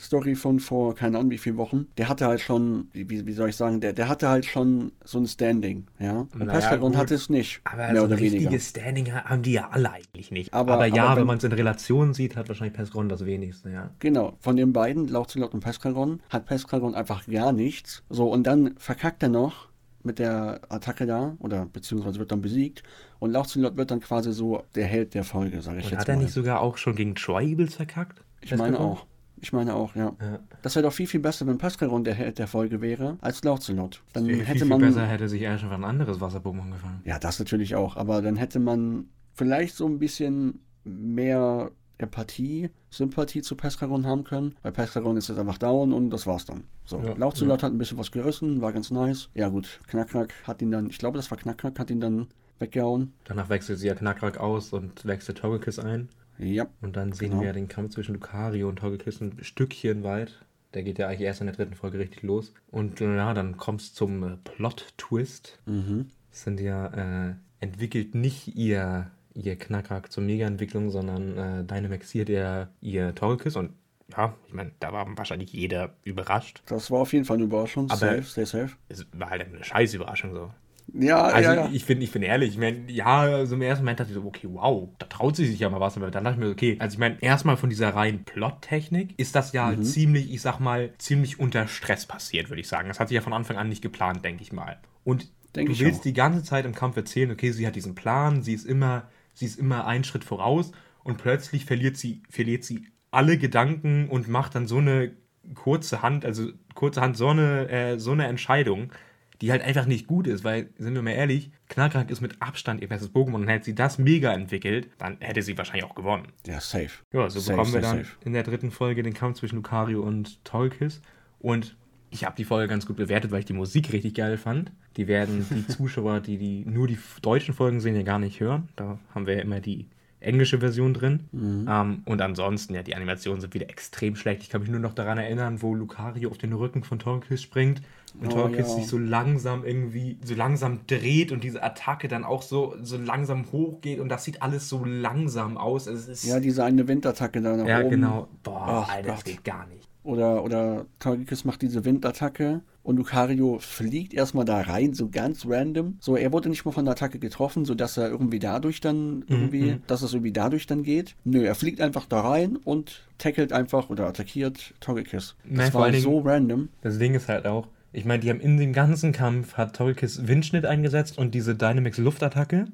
Story 0.00 0.34
von 0.34 0.60
vor, 0.60 0.94
keine 0.94 1.18
Ahnung 1.18 1.30
wie 1.30 1.38
viele 1.38 1.56
Wochen. 1.56 1.86
Der 1.98 2.08
hatte 2.08 2.26
halt 2.26 2.40
schon, 2.40 2.88
wie, 2.92 3.26
wie 3.26 3.32
soll 3.32 3.50
ich 3.50 3.56
sagen, 3.56 3.80
der, 3.80 3.92
der 3.92 4.08
hatte 4.08 4.28
halt 4.28 4.44
schon 4.44 4.92
so 5.04 5.18
ein 5.18 5.26
Standing, 5.26 5.86
ja. 5.98 6.20
Und 6.20 6.38
naja, 6.38 6.52
Pescagon 6.52 6.96
hatte 6.96 7.14
es 7.14 7.28
nicht. 7.30 7.60
Aber 7.64 7.92
mehr 7.92 7.96
so 7.96 8.06
ein 8.06 8.12
richtiges 8.12 8.70
Standing 8.70 9.12
haben 9.12 9.42
die 9.42 9.52
ja 9.52 9.68
alle 9.70 9.92
eigentlich 9.92 10.30
nicht. 10.30 10.54
Aber, 10.54 10.74
aber 10.74 10.86
ja, 10.86 11.04
aber 11.04 11.12
wenn, 11.12 11.20
wenn 11.20 11.26
man 11.26 11.38
es 11.38 11.44
in 11.44 11.52
Relation 11.52 12.14
sieht, 12.14 12.36
hat 12.36 12.48
wahrscheinlich 12.48 12.76
Pescagon 12.76 13.08
das 13.08 13.24
wenigste, 13.24 13.70
ja. 13.70 13.90
Genau, 13.98 14.34
von 14.40 14.56
den 14.56 14.72
beiden, 14.72 15.08
Lauchzelot 15.08 15.54
und 15.54 15.60
Pescagon, 15.60 16.20
hat 16.28 16.46
Pescagon 16.46 16.94
einfach 16.94 17.26
gar 17.26 17.52
nichts. 17.52 18.02
So, 18.08 18.30
und 18.30 18.44
dann 18.46 18.74
verkackt 18.78 19.22
er 19.22 19.28
noch 19.28 19.70
mit 20.02 20.18
der 20.18 20.60
Attacke 20.68 21.06
da, 21.06 21.36
oder 21.40 21.66
beziehungsweise 21.66 22.18
wird 22.18 22.32
dann 22.32 22.40
besiegt. 22.40 22.82
Und 23.18 23.32
Lauchzelot 23.32 23.76
wird 23.76 23.90
dann 23.90 24.00
quasi 24.00 24.32
so 24.32 24.62
der 24.74 24.86
Held 24.86 25.14
der 25.14 25.24
Folge, 25.24 25.60
sage 25.60 25.80
ich 25.80 25.84
und 25.84 25.90
jetzt 25.90 26.00
hat 26.00 26.08
mal. 26.08 26.14
Hat 26.14 26.20
er 26.20 26.24
nicht 26.24 26.32
sogar 26.32 26.60
auch 26.60 26.78
schon 26.78 26.96
gegen 26.96 27.14
Tribals 27.14 27.74
verkackt? 27.74 28.22
Ich 28.40 28.56
meine 28.56 28.80
auch. 28.80 29.06
Ich 29.40 29.52
meine 29.52 29.74
auch, 29.74 29.94
ja. 29.96 30.14
ja. 30.20 30.38
Das 30.62 30.76
wäre 30.76 30.84
doch 30.84 30.92
viel, 30.92 31.06
viel 31.06 31.20
besser, 31.20 31.46
wenn 31.46 31.58
Pascaron 31.58 32.04
der 32.04 32.14
Held 32.14 32.38
der 32.38 32.46
Folge 32.46 32.80
wäre, 32.80 33.16
als 33.20 33.42
Lauzelot. 33.42 34.02
Dann 34.12 34.26
viel, 34.26 34.44
hätte 34.44 34.60
viel, 34.60 34.68
man. 34.68 34.80
Viel 34.80 34.88
besser 34.88 35.06
hätte 35.06 35.28
sich 35.28 35.42
er 35.42 35.58
schon 35.58 35.70
ein 35.70 35.84
anderes 35.84 36.20
Wasserboom 36.20 36.60
angefangen. 36.60 37.00
Ja, 37.04 37.18
das 37.18 37.38
natürlich 37.38 37.74
auch. 37.74 37.96
Aber 37.96 38.22
dann 38.22 38.36
hätte 38.36 38.60
man 38.60 39.06
vielleicht 39.34 39.76
so 39.76 39.86
ein 39.86 39.98
bisschen 39.98 40.60
mehr 40.84 41.70
Empathie, 41.98 42.70
Sympathie 42.90 43.42
zu 43.42 43.56
Pescaron 43.56 44.06
haben 44.06 44.24
können, 44.24 44.54
weil 44.62 44.72
Pescaron 44.72 45.16
ist 45.16 45.28
jetzt 45.28 45.38
einfach 45.38 45.58
down 45.58 45.92
und 45.92 46.10
das 46.10 46.26
war's 46.26 46.44
dann. 46.44 46.64
So, 46.84 47.00
ja, 47.00 47.14
Lauchzulot 47.14 47.60
ja. 47.60 47.66
hat 47.66 47.72
ein 47.72 47.78
bisschen 47.78 47.98
was 47.98 48.10
gerissen, 48.10 48.60
war 48.60 48.72
ganz 48.72 48.90
nice. 48.90 49.28
Ja 49.34 49.48
gut, 49.48 49.80
Knackrack 49.86 50.32
hat 50.44 50.62
ihn 50.62 50.70
dann, 50.70 50.88
ich 50.88 50.98
glaube, 50.98 51.18
das 51.18 51.30
war 51.30 51.38
Knackrack, 51.38 51.78
hat 51.78 51.90
ihn 51.90 52.00
dann 52.00 52.28
weggehauen. 52.58 53.12
Danach 53.24 53.48
wechselt 53.48 53.78
sie 53.78 53.86
ja 53.86 53.94
Knackrack 53.94 54.38
aus 54.38 54.72
und 54.72 55.04
wechselt 55.04 55.38
Togekiss 55.38 55.78
ein. 55.78 56.08
Ja. 56.40 56.66
Und 56.80 56.96
dann 56.96 57.12
sehen 57.12 57.30
genau. 57.30 57.42
wir 57.42 57.52
den 57.52 57.68
Kampf 57.68 57.94
zwischen 57.94 58.14
Lucario 58.14 58.68
und 58.68 58.76
Togekiss 58.76 59.20
ein 59.20 59.36
Stückchen 59.42 60.02
weit. 60.02 60.44
Der 60.74 60.82
geht 60.82 60.98
ja 60.98 61.08
eigentlich 61.08 61.22
erst 61.22 61.40
in 61.40 61.46
der 61.46 61.56
dritten 61.56 61.74
Folge 61.74 61.98
richtig 61.98 62.22
los. 62.22 62.54
Und 62.70 63.00
ja, 63.00 63.34
dann 63.34 63.56
kommt 63.56 63.80
es 63.80 63.94
zum 63.94 64.22
äh, 64.22 64.36
Plot-Twist. 64.44 65.58
Mhm. 65.66 66.06
Sind 66.30 66.60
ja 66.60 67.30
äh, 67.30 67.34
entwickelt 67.60 68.14
nicht 68.14 68.56
ihr 68.56 69.10
ihr 69.34 69.56
Knackrack 69.56 70.10
zur 70.10 70.24
Mega-Entwicklung, 70.24 70.90
sondern 70.90 71.36
äh, 71.36 71.64
Dynamax 71.64 72.10
hier 72.10 72.24
der 72.24 72.68
ihr 72.80 73.14
Togekiss 73.14 73.56
und 73.56 73.72
ja, 74.16 74.34
ich 74.46 74.52
meine, 74.52 74.72
da 74.80 74.92
war 74.92 75.06
wahrscheinlich 75.16 75.52
jeder 75.52 75.94
überrascht. 76.02 76.62
Das 76.66 76.90
war 76.90 77.00
auf 77.00 77.12
jeden 77.12 77.24
Fall 77.24 77.36
eine 77.36 77.44
Überraschung. 77.44 77.88
Aber 77.90 77.96
safe, 77.96 78.22
stay 78.24 78.44
safe. 78.44 78.70
Es 78.88 79.06
war 79.12 79.30
halt 79.30 79.42
eine 79.42 79.62
scheiß 79.62 79.94
Überraschung 79.94 80.34
so. 80.34 80.50
Ja, 80.92 81.22
also 81.22 81.50
ja, 81.50 81.54
ja. 81.54 81.70
ich 81.72 81.84
finde, 81.84 82.04
ich 82.04 82.12
bin 82.12 82.22
ehrlich, 82.22 82.50
ich 82.50 82.58
meine, 82.58 82.90
ja, 82.90 83.46
so 83.46 83.54
im 83.54 83.62
ersten 83.62 83.84
Moment 83.84 84.00
dachte 84.00 84.10
ich 84.10 84.16
so, 84.16 84.24
okay, 84.24 84.48
wow, 84.50 84.88
da 84.98 85.06
traut 85.06 85.36
sie 85.36 85.46
sich 85.46 85.60
ja 85.60 85.70
mal 85.70 85.80
was, 85.80 85.96
aber 85.96 86.10
dann 86.10 86.24
dachte 86.24 86.38
ich 86.38 86.44
mir, 86.44 86.50
okay, 86.50 86.76
also 86.78 86.94
ich 86.94 86.98
meine, 86.98 87.22
erstmal 87.22 87.56
von 87.56 87.70
dieser 87.70 87.94
reinen 87.94 88.24
Plot-Technik 88.24 89.18
ist 89.18 89.34
das 89.34 89.52
ja 89.52 89.70
mhm. 89.70 89.84
ziemlich, 89.84 90.32
ich 90.32 90.40
sag 90.40 90.58
mal, 90.58 90.90
ziemlich 90.98 91.38
unter 91.38 91.68
Stress 91.68 92.06
passiert, 92.06 92.50
würde 92.50 92.60
ich 92.60 92.68
sagen. 92.68 92.88
Das 92.88 92.98
hat 92.98 93.08
sie 93.08 93.14
ja 93.14 93.20
von 93.20 93.32
Anfang 93.32 93.56
an 93.56 93.68
nicht 93.68 93.82
geplant, 93.82 94.24
denke 94.24 94.42
ich 94.42 94.52
mal. 94.52 94.78
Und 95.04 95.28
Denk 95.54 95.68
du 95.68 95.78
willst 95.78 96.00
auch. 96.00 96.04
die 96.04 96.12
ganze 96.12 96.42
Zeit 96.42 96.64
im 96.64 96.74
Kampf 96.74 96.96
erzählen, 96.96 97.30
okay, 97.30 97.50
sie 97.52 97.66
hat 97.66 97.76
diesen 97.76 97.94
Plan, 97.94 98.42
sie 98.42 98.54
ist 98.54 98.66
immer 98.66 99.04
sie 99.34 99.46
ist 99.46 99.58
immer 99.58 99.86
einen 99.86 100.04
Schritt 100.04 100.24
voraus 100.24 100.72
und 101.02 101.18
plötzlich 101.18 101.64
verliert 101.64 101.96
sie, 101.96 102.22
verliert 102.28 102.64
sie 102.64 102.86
alle 103.10 103.38
Gedanken 103.38 104.08
und 104.08 104.28
macht 104.28 104.54
dann 104.54 104.66
so 104.66 104.78
eine 104.78 105.12
kurze 105.54 106.02
Hand, 106.02 106.24
also 106.24 106.48
kurze 106.74 107.00
Hand, 107.00 107.16
so 107.16 107.28
eine, 107.28 107.68
äh, 107.68 107.98
so 107.98 108.12
eine 108.12 108.26
Entscheidung, 108.26 108.92
die 109.40 109.50
halt 109.50 109.62
einfach 109.62 109.86
nicht 109.86 110.06
gut 110.06 110.26
ist, 110.26 110.44
weil, 110.44 110.70
sind 110.78 110.94
wir 110.94 111.02
mal 111.02 111.12
ehrlich, 111.12 111.50
Knallkrank 111.68 112.10
ist 112.10 112.20
mit 112.20 112.40
Abstand 112.40 112.80
ihr 112.80 112.88
bestes 112.88 113.12
Pokémon 113.12 113.34
und 113.34 113.48
hätte 113.48 113.64
sie 113.64 113.74
das 113.74 113.98
mega 113.98 114.32
entwickelt, 114.32 114.90
dann 114.98 115.16
hätte 115.20 115.42
sie 115.42 115.56
wahrscheinlich 115.56 115.84
auch 115.84 115.94
gewonnen. 115.94 116.28
Ja, 116.46 116.60
safe. 116.60 116.90
Ja, 117.12 117.28
so 117.30 117.40
safe, 117.40 117.56
bekommen 117.56 117.74
wir 117.74 117.80
dann 117.80 117.98
safe. 117.98 118.16
in 118.24 118.32
der 118.32 118.42
dritten 118.42 118.70
Folge 118.70 119.02
den 119.02 119.14
Kampf 119.14 119.38
zwischen 119.38 119.56
Lucario 119.56 120.02
und 120.02 120.44
Tolkis 120.44 121.00
und 121.38 121.76
ich 122.10 122.24
habe 122.24 122.36
die 122.36 122.44
Folge 122.44 122.68
ganz 122.68 122.86
gut 122.86 122.96
bewertet, 122.96 123.30
weil 123.30 123.40
ich 123.40 123.44
die 123.44 123.52
Musik 123.52 123.92
richtig 123.92 124.14
geil 124.14 124.36
fand. 124.36 124.72
Die 124.96 125.06
werden 125.06 125.46
die 125.48 125.66
Zuschauer, 125.68 126.20
die, 126.20 126.38
die 126.38 126.64
nur 126.64 126.88
die 126.88 126.98
deutschen 127.22 127.54
Folgen 127.54 127.80
sehen, 127.80 127.94
ja 127.94 128.02
gar 128.02 128.18
nicht 128.18 128.40
hören. 128.40 128.68
Da 128.76 128.98
haben 129.14 129.26
wir 129.26 129.34
ja 129.34 129.42
immer 129.42 129.60
die 129.60 129.88
englische 130.20 130.60
Version 130.60 130.94
drin. 130.94 131.28
Mhm. 131.32 131.66
Ähm, 131.68 132.02
und 132.04 132.22
ansonsten, 132.22 132.74
ja, 132.74 132.82
die 132.82 132.94
Animationen 132.94 133.40
sind 133.40 133.54
wieder 133.54 133.68
extrem 133.68 134.16
schlecht. 134.16 134.42
Ich 134.42 134.50
kann 134.50 134.60
mich 134.60 134.70
nur 134.70 134.80
noch 134.80 134.94
daran 134.94 135.18
erinnern, 135.18 135.62
wo 135.62 135.74
Lucario 135.74 136.30
auf 136.30 136.38
den 136.38 136.52
Rücken 136.52 136.84
von 136.84 136.98
Torquist 136.98 137.42
springt 137.42 137.82
und 138.20 138.28
oh, 138.28 138.30
Torquist 138.30 138.70
ja. 138.70 138.76
sich 138.76 138.86
so 138.86 138.98
langsam 138.98 139.64
irgendwie, 139.64 140.18
so 140.22 140.34
langsam 140.34 140.80
dreht 140.86 141.32
und 141.32 141.44
diese 141.44 141.62
Attacke 141.62 142.08
dann 142.08 142.24
auch 142.24 142.42
so, 142.42 142.76
so 142.82 142.96
langsam 142.96 143.50
hochgeht 143.52 144.00
und 144.00 144.08
das 144.08 144.24
sieht 144.24 144.42
alles 144.42 144.68
so 144.68 144.84
langsam 144.84 145.56
aus. 145.56 145.86
Es 145.86 146.08
ist, 146.08 146.24
ja, 146.24 146.40
diese 146.40 146.64
eine 146.64 146.86
Windattacke 146.86 147.40
da 147.40 147.56
nach 147.56 147.66
ja, 147.66 147.78
oben. 147.78 147.84
Ja, 147.84 147.90
genau. 147.90 148.28
Boah, 148.42 148.84
Ach, 148.86 148.94
Alter, 148.94 149.08
das 149.08 149.24
geht 149.24 149.44
gar 149.44 149.66
nicht. 149.66 149.89
Oder, 150.02 150.44
oder 150.44 150.86
Torgekiss 150.98 151.44
macht 151.44 151.60
diese 151.62 151.84
Windattacke 151.84 152.62
und 152.82 152.96
Lucario 152.96 153.58
fliegt 153.58 154.14
erstmal 154.14 154.46
da 154.46 154.62
rein, 154.62 154.94
so 154.94 155.10
ganz 155.10 155.44
random. 155.46 155.98
So, 156.00 156.16
er 156.16 156.32
wurde 156.32 156.48
nicht 156.48 156.64
mal 156.64 156.72
von 156.72 156.86
der 156.86 156.92
Attacke 156.92 157.18
getroffen, 157.18 157.66
sodass 157.66 157.98
er 157.98 158.08
irgendwie 158.08 158.38
dadurch 158.38 158.80
dann 158.80 159.16
mhm, 159.16 159.24
irgendwie, 159.28 159.72
mhm. 159.72 159.82
dass 159.86 160.02
es 160.02 160.14
irgendwie 160.14 160.32
dadurch 160.32 160.66
dann 160.66 160.82
geht. 160.82 161.16
Nö, 161.24 161.44
er 161.44 161.54
fliegt 161.54 161.80
einfach 161.82 162.06
da 162.06 162.20
rein 162.20 162.56
und 162.56 163.02
tackelt 163.18 163.52
einfach 163.52 163.90
oder 163.90 164.06
attackiert 164.06 164.74
Togekiss. 164.80 165.36
Das 165.44 165.58
Nein, 165.58 165.74
war 165.74 165.90
Dingen, 165.90 166.02
so 166.02 166.20
random. 166.20 166.68
Das 166.80 166.98
Ding 166.98 167.14
ist 167.14 167.28
halt 167.28 167.46
auch, 167.46 167.68
ich 167.92 168.06
meine, 168.06 168.20
die 168.20 168.30
haben 168.30 168.40
in 168.40 168.56
dem 168.56 168.72
ganzen 168.72 169.12
Kampf 169.12 169.54
hat 169.54 169.76
Togekiss 169.76 170.26
Windschnitt 170.26 170.64
eingesetzt 170.64 171.18
und 171.18 171.34
diese 171.34 171.54
Dynamax 171.54 171.98
Luftattacke. 171.98 172.68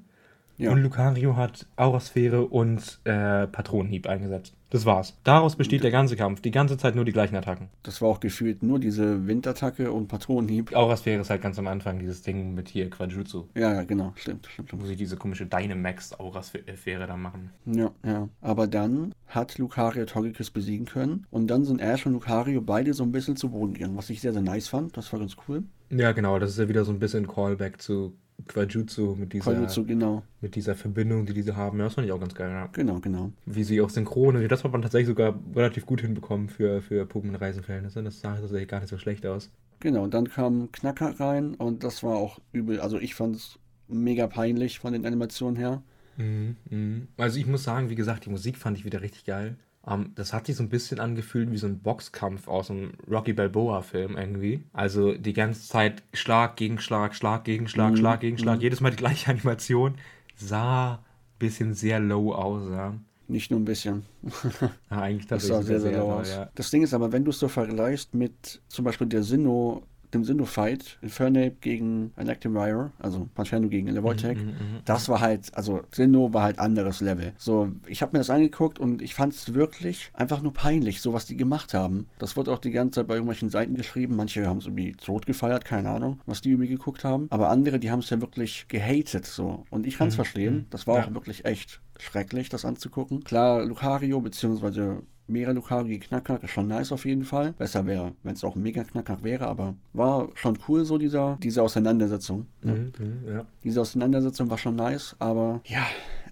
Ja. 0.58 0.70
Und 0.70 0.82
Lucario 0.82 1.37
hat 1.37 1.67
Aurasphäre 1.76 2.47
und 2.47 3.00
äh, 3.04 3.47
Patronenhieb 3.47 4.06
eingesetzt. 4.06 4.54
Das 4.70 4.85
war's. 4.85 5.16
Daraus 5.23 5.56
besteht 5.56 5.85
der 5.85 5.90
ganze 5.90 6.16
Kampf. 6.16 6.40
Die 6.40 6.50
ganze 6.50 6.76
Zeit 6.76 6.96
nur 6.96 7.04
die 7.04 7.12
gleichen 7.12 7.37
Attacken. 7.37 7.68
Das 7.82 8.02
war 8.02 8.08
auch 8.08 8.20
gefühlt 8.20 8.62
nur 8.62 8.80
diese 8.80 9.26
Windattacke 9.26 9.92
und 9.92 10.08
Patronenhieb. 10.08 10.75
Aurasphäre 10.75 11.20
ist 11.20 11.30
halt 11.30 11.42
ganz 11.42 11.58
am 11.58 11.68
Anfang 11.68 11.99
dieses 11.99 12.23
Ding 12.23 12.54
mit 12.54 12.68
hier 12.68 12.90
Quajutsu. 12.90 13.44
Ja, 13.54 13.73
ja, 13.73 13.85
genau. 13.85 14.12
Stimmt, 14.16 14.46
stimmt. 14.46 14.70
Wo 14.73 14.85
sie 14.87 14.96
diese 14.96 15.16
komische 15.16 15.46
Dynamax-Aurasphäre 15.46 17.06
da 17.06 17.16
machen. 17.16 17.50
Ja, 17.66 17.92
ja. 18.04 18.28
Aber 18.40 18.66
dann 18.66 19.14
hat 19.28 19.58
Lucario 19.58 20.04
Togekiss 20.04 20.50
besiegen 20.50 20.87
können. 20.87 21.26
Und 21.30 21.46
dann 21.49 21.64
sind 21.64 21.80
Ash 21.80 22.04
und 22.06 22.12
Lucario 22.12 22.61
beide 22.61 22.92
so 22.92 23.04
ein 23.04 23.12
bisschen 23.12 23.37
zu 23.37 23.50
Boden 23.50 23.75
gegangen, 23.75 23.96
was 23.96 24.11
ich 24.11 24.20
sehr, 24.20 24.32
sehr 24.32 24.42
nice 24.42 24.68
fand. 24.68 24.96
Das 24.96 25.12
war 25.12 25.20
ganz 25.20 25.37
cool. 25.46 25.62
Ja, 25.90 26.11
genau. 26.11 26.38
Das 26.40 26.50
ist 26.50 26.58
ja 26.58 26.68
wieder 26.68 26.85
so 26.85 26.92
ein 26.92 26.99
bisschen 26.99 27.28
Callback 27.28 27.80
zu 27.80 28.16
Quajutsu 28.47 29.16
mit 29.19 29.33
dieser, 29.33 29.52
Quajutsu, 29.52 29.85
genau. 29.85 30.23
mit 30.40 30.55
dieser 30.55 30.75
Verbindung, 30.75 31.26
die 31.26 31.35
diese 31.35 31.57
haben. 31.57 31.78
Ja, 31.78 31.85
das 31.85 31.95
fand 31.95 32.07
ich 32.07 32.12
auch 32.12 32.21
ganz 32.21 32.35
geil. 32.35 32.50
Ja. 32.50 32.66
Genau, 32.73 33.00
genau. 33.00 33.33
Wie 33.45 33.64
sie 33.64 33.81
auch 33.81 33.90
synchron, 33.90 34.47
das 34.49 34.62
hat 34.62 34.73
man 34.73 34.83
tatsächlich 34.83 35.09
sogar 35.09 35.38
relativ 35.55 35.87
gut 35.87 36.00
hinbekommen 36.00 36.49
für, 36.49 36.83
für 36.83 37.05
Pokémon-Reisenverhältnisse. 37.05 38.02
Das 38.02 38.21
sah 38.21 38.37
tatsächlich 38.37 38.69
gar 38.69 38.81
nicht 38.81 38.90
so 38.90 38.99
schlecht 38.99 39.26
aus. 39.26 39.50
Genau, 39.81 40.05
und 40.05 40.14
dann 40.14 40.28
kam 40.28 40.71
Knacker 40.73 41.19
rein 41.21 41.55
und 41.55 41.85
das 41.85 42.02
war 42.02 42.16
auch 42.16 42.38
übel. 42.52 42.81
Also 42.81 42.99
ich 42.99 43.14
fand 43.14 43.37
es 43.37 43.59
mega 43.88 44.26
peinlich 44.26 44.78
von 44.78 44.93
den 44.93 45.07
Animationen 45.07 45.57
her. 45.57 45.83
Mhm, 46.16 46.57
mh. 46.71 47.00
Also 47.16 47.38
ich 47.38 47.47
muss 47.47 47.64
sagen, 47.64 47.90
wie 47.90 47.95
gesagt, 47.95 48.25
die 48.25 48.31
Musik 48.31 48.57
fand 48.57 48.78
ich 48.78 48.85
wieder 48.85 49.02
richtig 49.02 49.25
geil. 49.25 49.57
Um, 49.87 49.93
ähm, 49.93 50.12
das 50.16 50.33
hat 50.33 50.47
sich 50.47 50.57
so 50.57 50.64
ein 50.64 50.69
bisschen 50.69 50.99
angefühlt 50.99 51.50
wie 51.52 51.59
so 51.59 51.69
ein 51.69 51.78
Boxkampf 51.78 52.49
aus 52.49 52.71
einem 52.71 52.95
Rocky 53.09 53.33
Balboa-Film 53.33 54.16
irgendwie. 54.16 54.64
Also 54.73 55.14
die 55.14 55.33
ganze 55.33 55.69
Zeit 55.69 56.02
Schlag 56.12 56.57
gegen 56.57 56.81
Schlag, 56.81 57.14
Schlag 57.14 57.45
gegen 57.45 57.69
Schlag, 57.69 57.93
mhm. 57.93 57.97
Schlag 57.97 58.21
gegen 58.21 58.37
Schlag, 58.37 58.57
mhm. 58.57 58.62
jedes 58.62 58.81
Mal 58.81 58.90
die 58.90 58.97
gleiche 58.97 59.31
Animation. 59.31 59.95
Sah 60.35 60.95
ein 60.95 60.99
bisschen 61.38 61.75
sehr 61.75 62.00
low 62.00 62.35
aus, 62.35 62.69
ja. 62.69 62.95
Nicht 63.28 63.50
nur 63.50 63.61
ein 63.61 63.64
bisschen. 63.64 64.05
ja, 64.90 65.00
eigentlich 65.00 65.26
das 65.28 65.47
sah 65.47 65.62
sehr, 65.62 65.81
sehr, 65.81 65.93
sehr 65.93 66.00
low 66.00 66.12
aus. 66.12 66.31
Ja. 66.31 66.50
Das 66.57 66.71
Ding 66.71 66.83
ist 66.83 66.93
aber, 66.93 67.12
wenn 67.12 67.25
du 67.25 67.31
es 67.31 67.38
so 67.38 67.49
vergleichst 67.49 68.14
mit 68.14 68.61
zum 68.69 68.85
Beispiel 68.85 69.07
der 69.07 69.23
Sinnoh 69.23 69.85
dem 70.15 70.25
Sinnoh-Fight, 70.25 70.99
Infernape 71.03 71.57
gegen 71.61 72.13
Electimier, 72.17 72.93
also 72.99 73.29
Pancherno 73.35 73.69
gegen 73.69 73.89
Levoltec, 73.89 74.39
mhm, 74.39 74.55
das 74.85 75.09
war 75.09 75.21
halt, 75.21 75.55
also 75.55 75.83
Sinnoh 75.93 76.33
war 76.33 76.43
halt 76.43 76.59
anderes 76.59 77.01
Level. 77.01 77.33
So, 77.39 77.73
ich 77.87 78.03
habe 78.03 78.13
mir 78.13 78.19
das 78.19 78.31
angeguckt 78.31 78.79
und 78.79 79.03
ich 79.03 79.15
fand 79.15 79.33
es 79.33 79.55
wirklich 79.55 80.11
einfach 80.15 80.43
nur 80.43 80.53
peinlich, 80.53 81.01
so 81.01 81.13
was 81.13 81.27
die 81.27 81.37
gemacht 81.37 81.75
haben. 81.75 82.07
Das 82.19 82.37
wurde 82.37 82.53
auch 82.53 82.59
die 82.59 82.71
ganze 82.71 83.01
Zeit 83.01 83.09
bei 83.09 83.15
irgendwelchen 83.15 83.51
Seiten 83.51 83.75
geschrieben. 83.75 84.17
Manche 84.17 84.47
haben 84.47 84.59
es 84.59 84.67
irgendwie 84.67 84.93
tot 84.93 85.27
gefeiert, 85.27 85.65
keine 85.65 85.91
Ahnung, 85.91 86.21
was 86.27 86.41
die 86.41 86.51
irgendwie 86.51 86.69
geguckt 86.69 87.05
haben. 87.05 87.27
Aber 87.31 87.51
andere, 87.51 87.79
die 87.79 87.91
haben 87.91 88.01
es 88.01 88.11
ja 88.11 88.21
wirklich 88.21 88.67
gehatet 88.69 89.27
so. 89.27 89.65
Und 89.71 89.87
ich 89.87 89.99
kann 89.99 90.09
es 90.09 90.15
mhm. 90.15 90.17
verstehen. 90.17 90.67
Das 90.71 90.87
war 90.87 90.99
ja. 90.99 91.07
auch 91.07 91.15
wirklich 91.15 91.45
echt 91.45 91.81
schrecklich, 91.99 92.49
das 92.49 92.65
anzugucken. 92.65 93.25
Klar, 93.25 93.65
Lucario 93.65 94.21
bzw 95.26 95.33
mehrere 95.33 95.54
Lucario 95.54 95.99
Knacker 95.99 96.42
ist 96.42 96.50
schon 96.50 96.68
nice 96.68 96.92
auf 96.92 97.04
jeden 97.04 97.25
Fall. 97.25 97.52
Besser 97.52 97.87
wäre, 97.87 98.12
wenn 98.23 98.35
es 98.35 98.45
auch 98.45 98.56
ein 98.56 98.62
mega 98.62 98.85
Knacker 98.85 99.23
wäre, 99.23 99.47
aber 99.47 99.75
war 99.92 100.28
schon 100.35 100.59
cool 100.68 100.85
so 100.85 100.99
dieser, 100.99 101.38
diese 101.42 101.62
Auseinandersetzung. 101.62 102.47
Ne? 102.62 102.92
Mhm, 102.99 103.28
ja. 103.28 103.45
Diese 103.64 103.80
Auseinandersetzung 103.80 104.50
war 104.50 104.59
schon 104.59 104.76
nice, 104.76 105.16
aber 105.18 105.61
ja, 105.64 105.87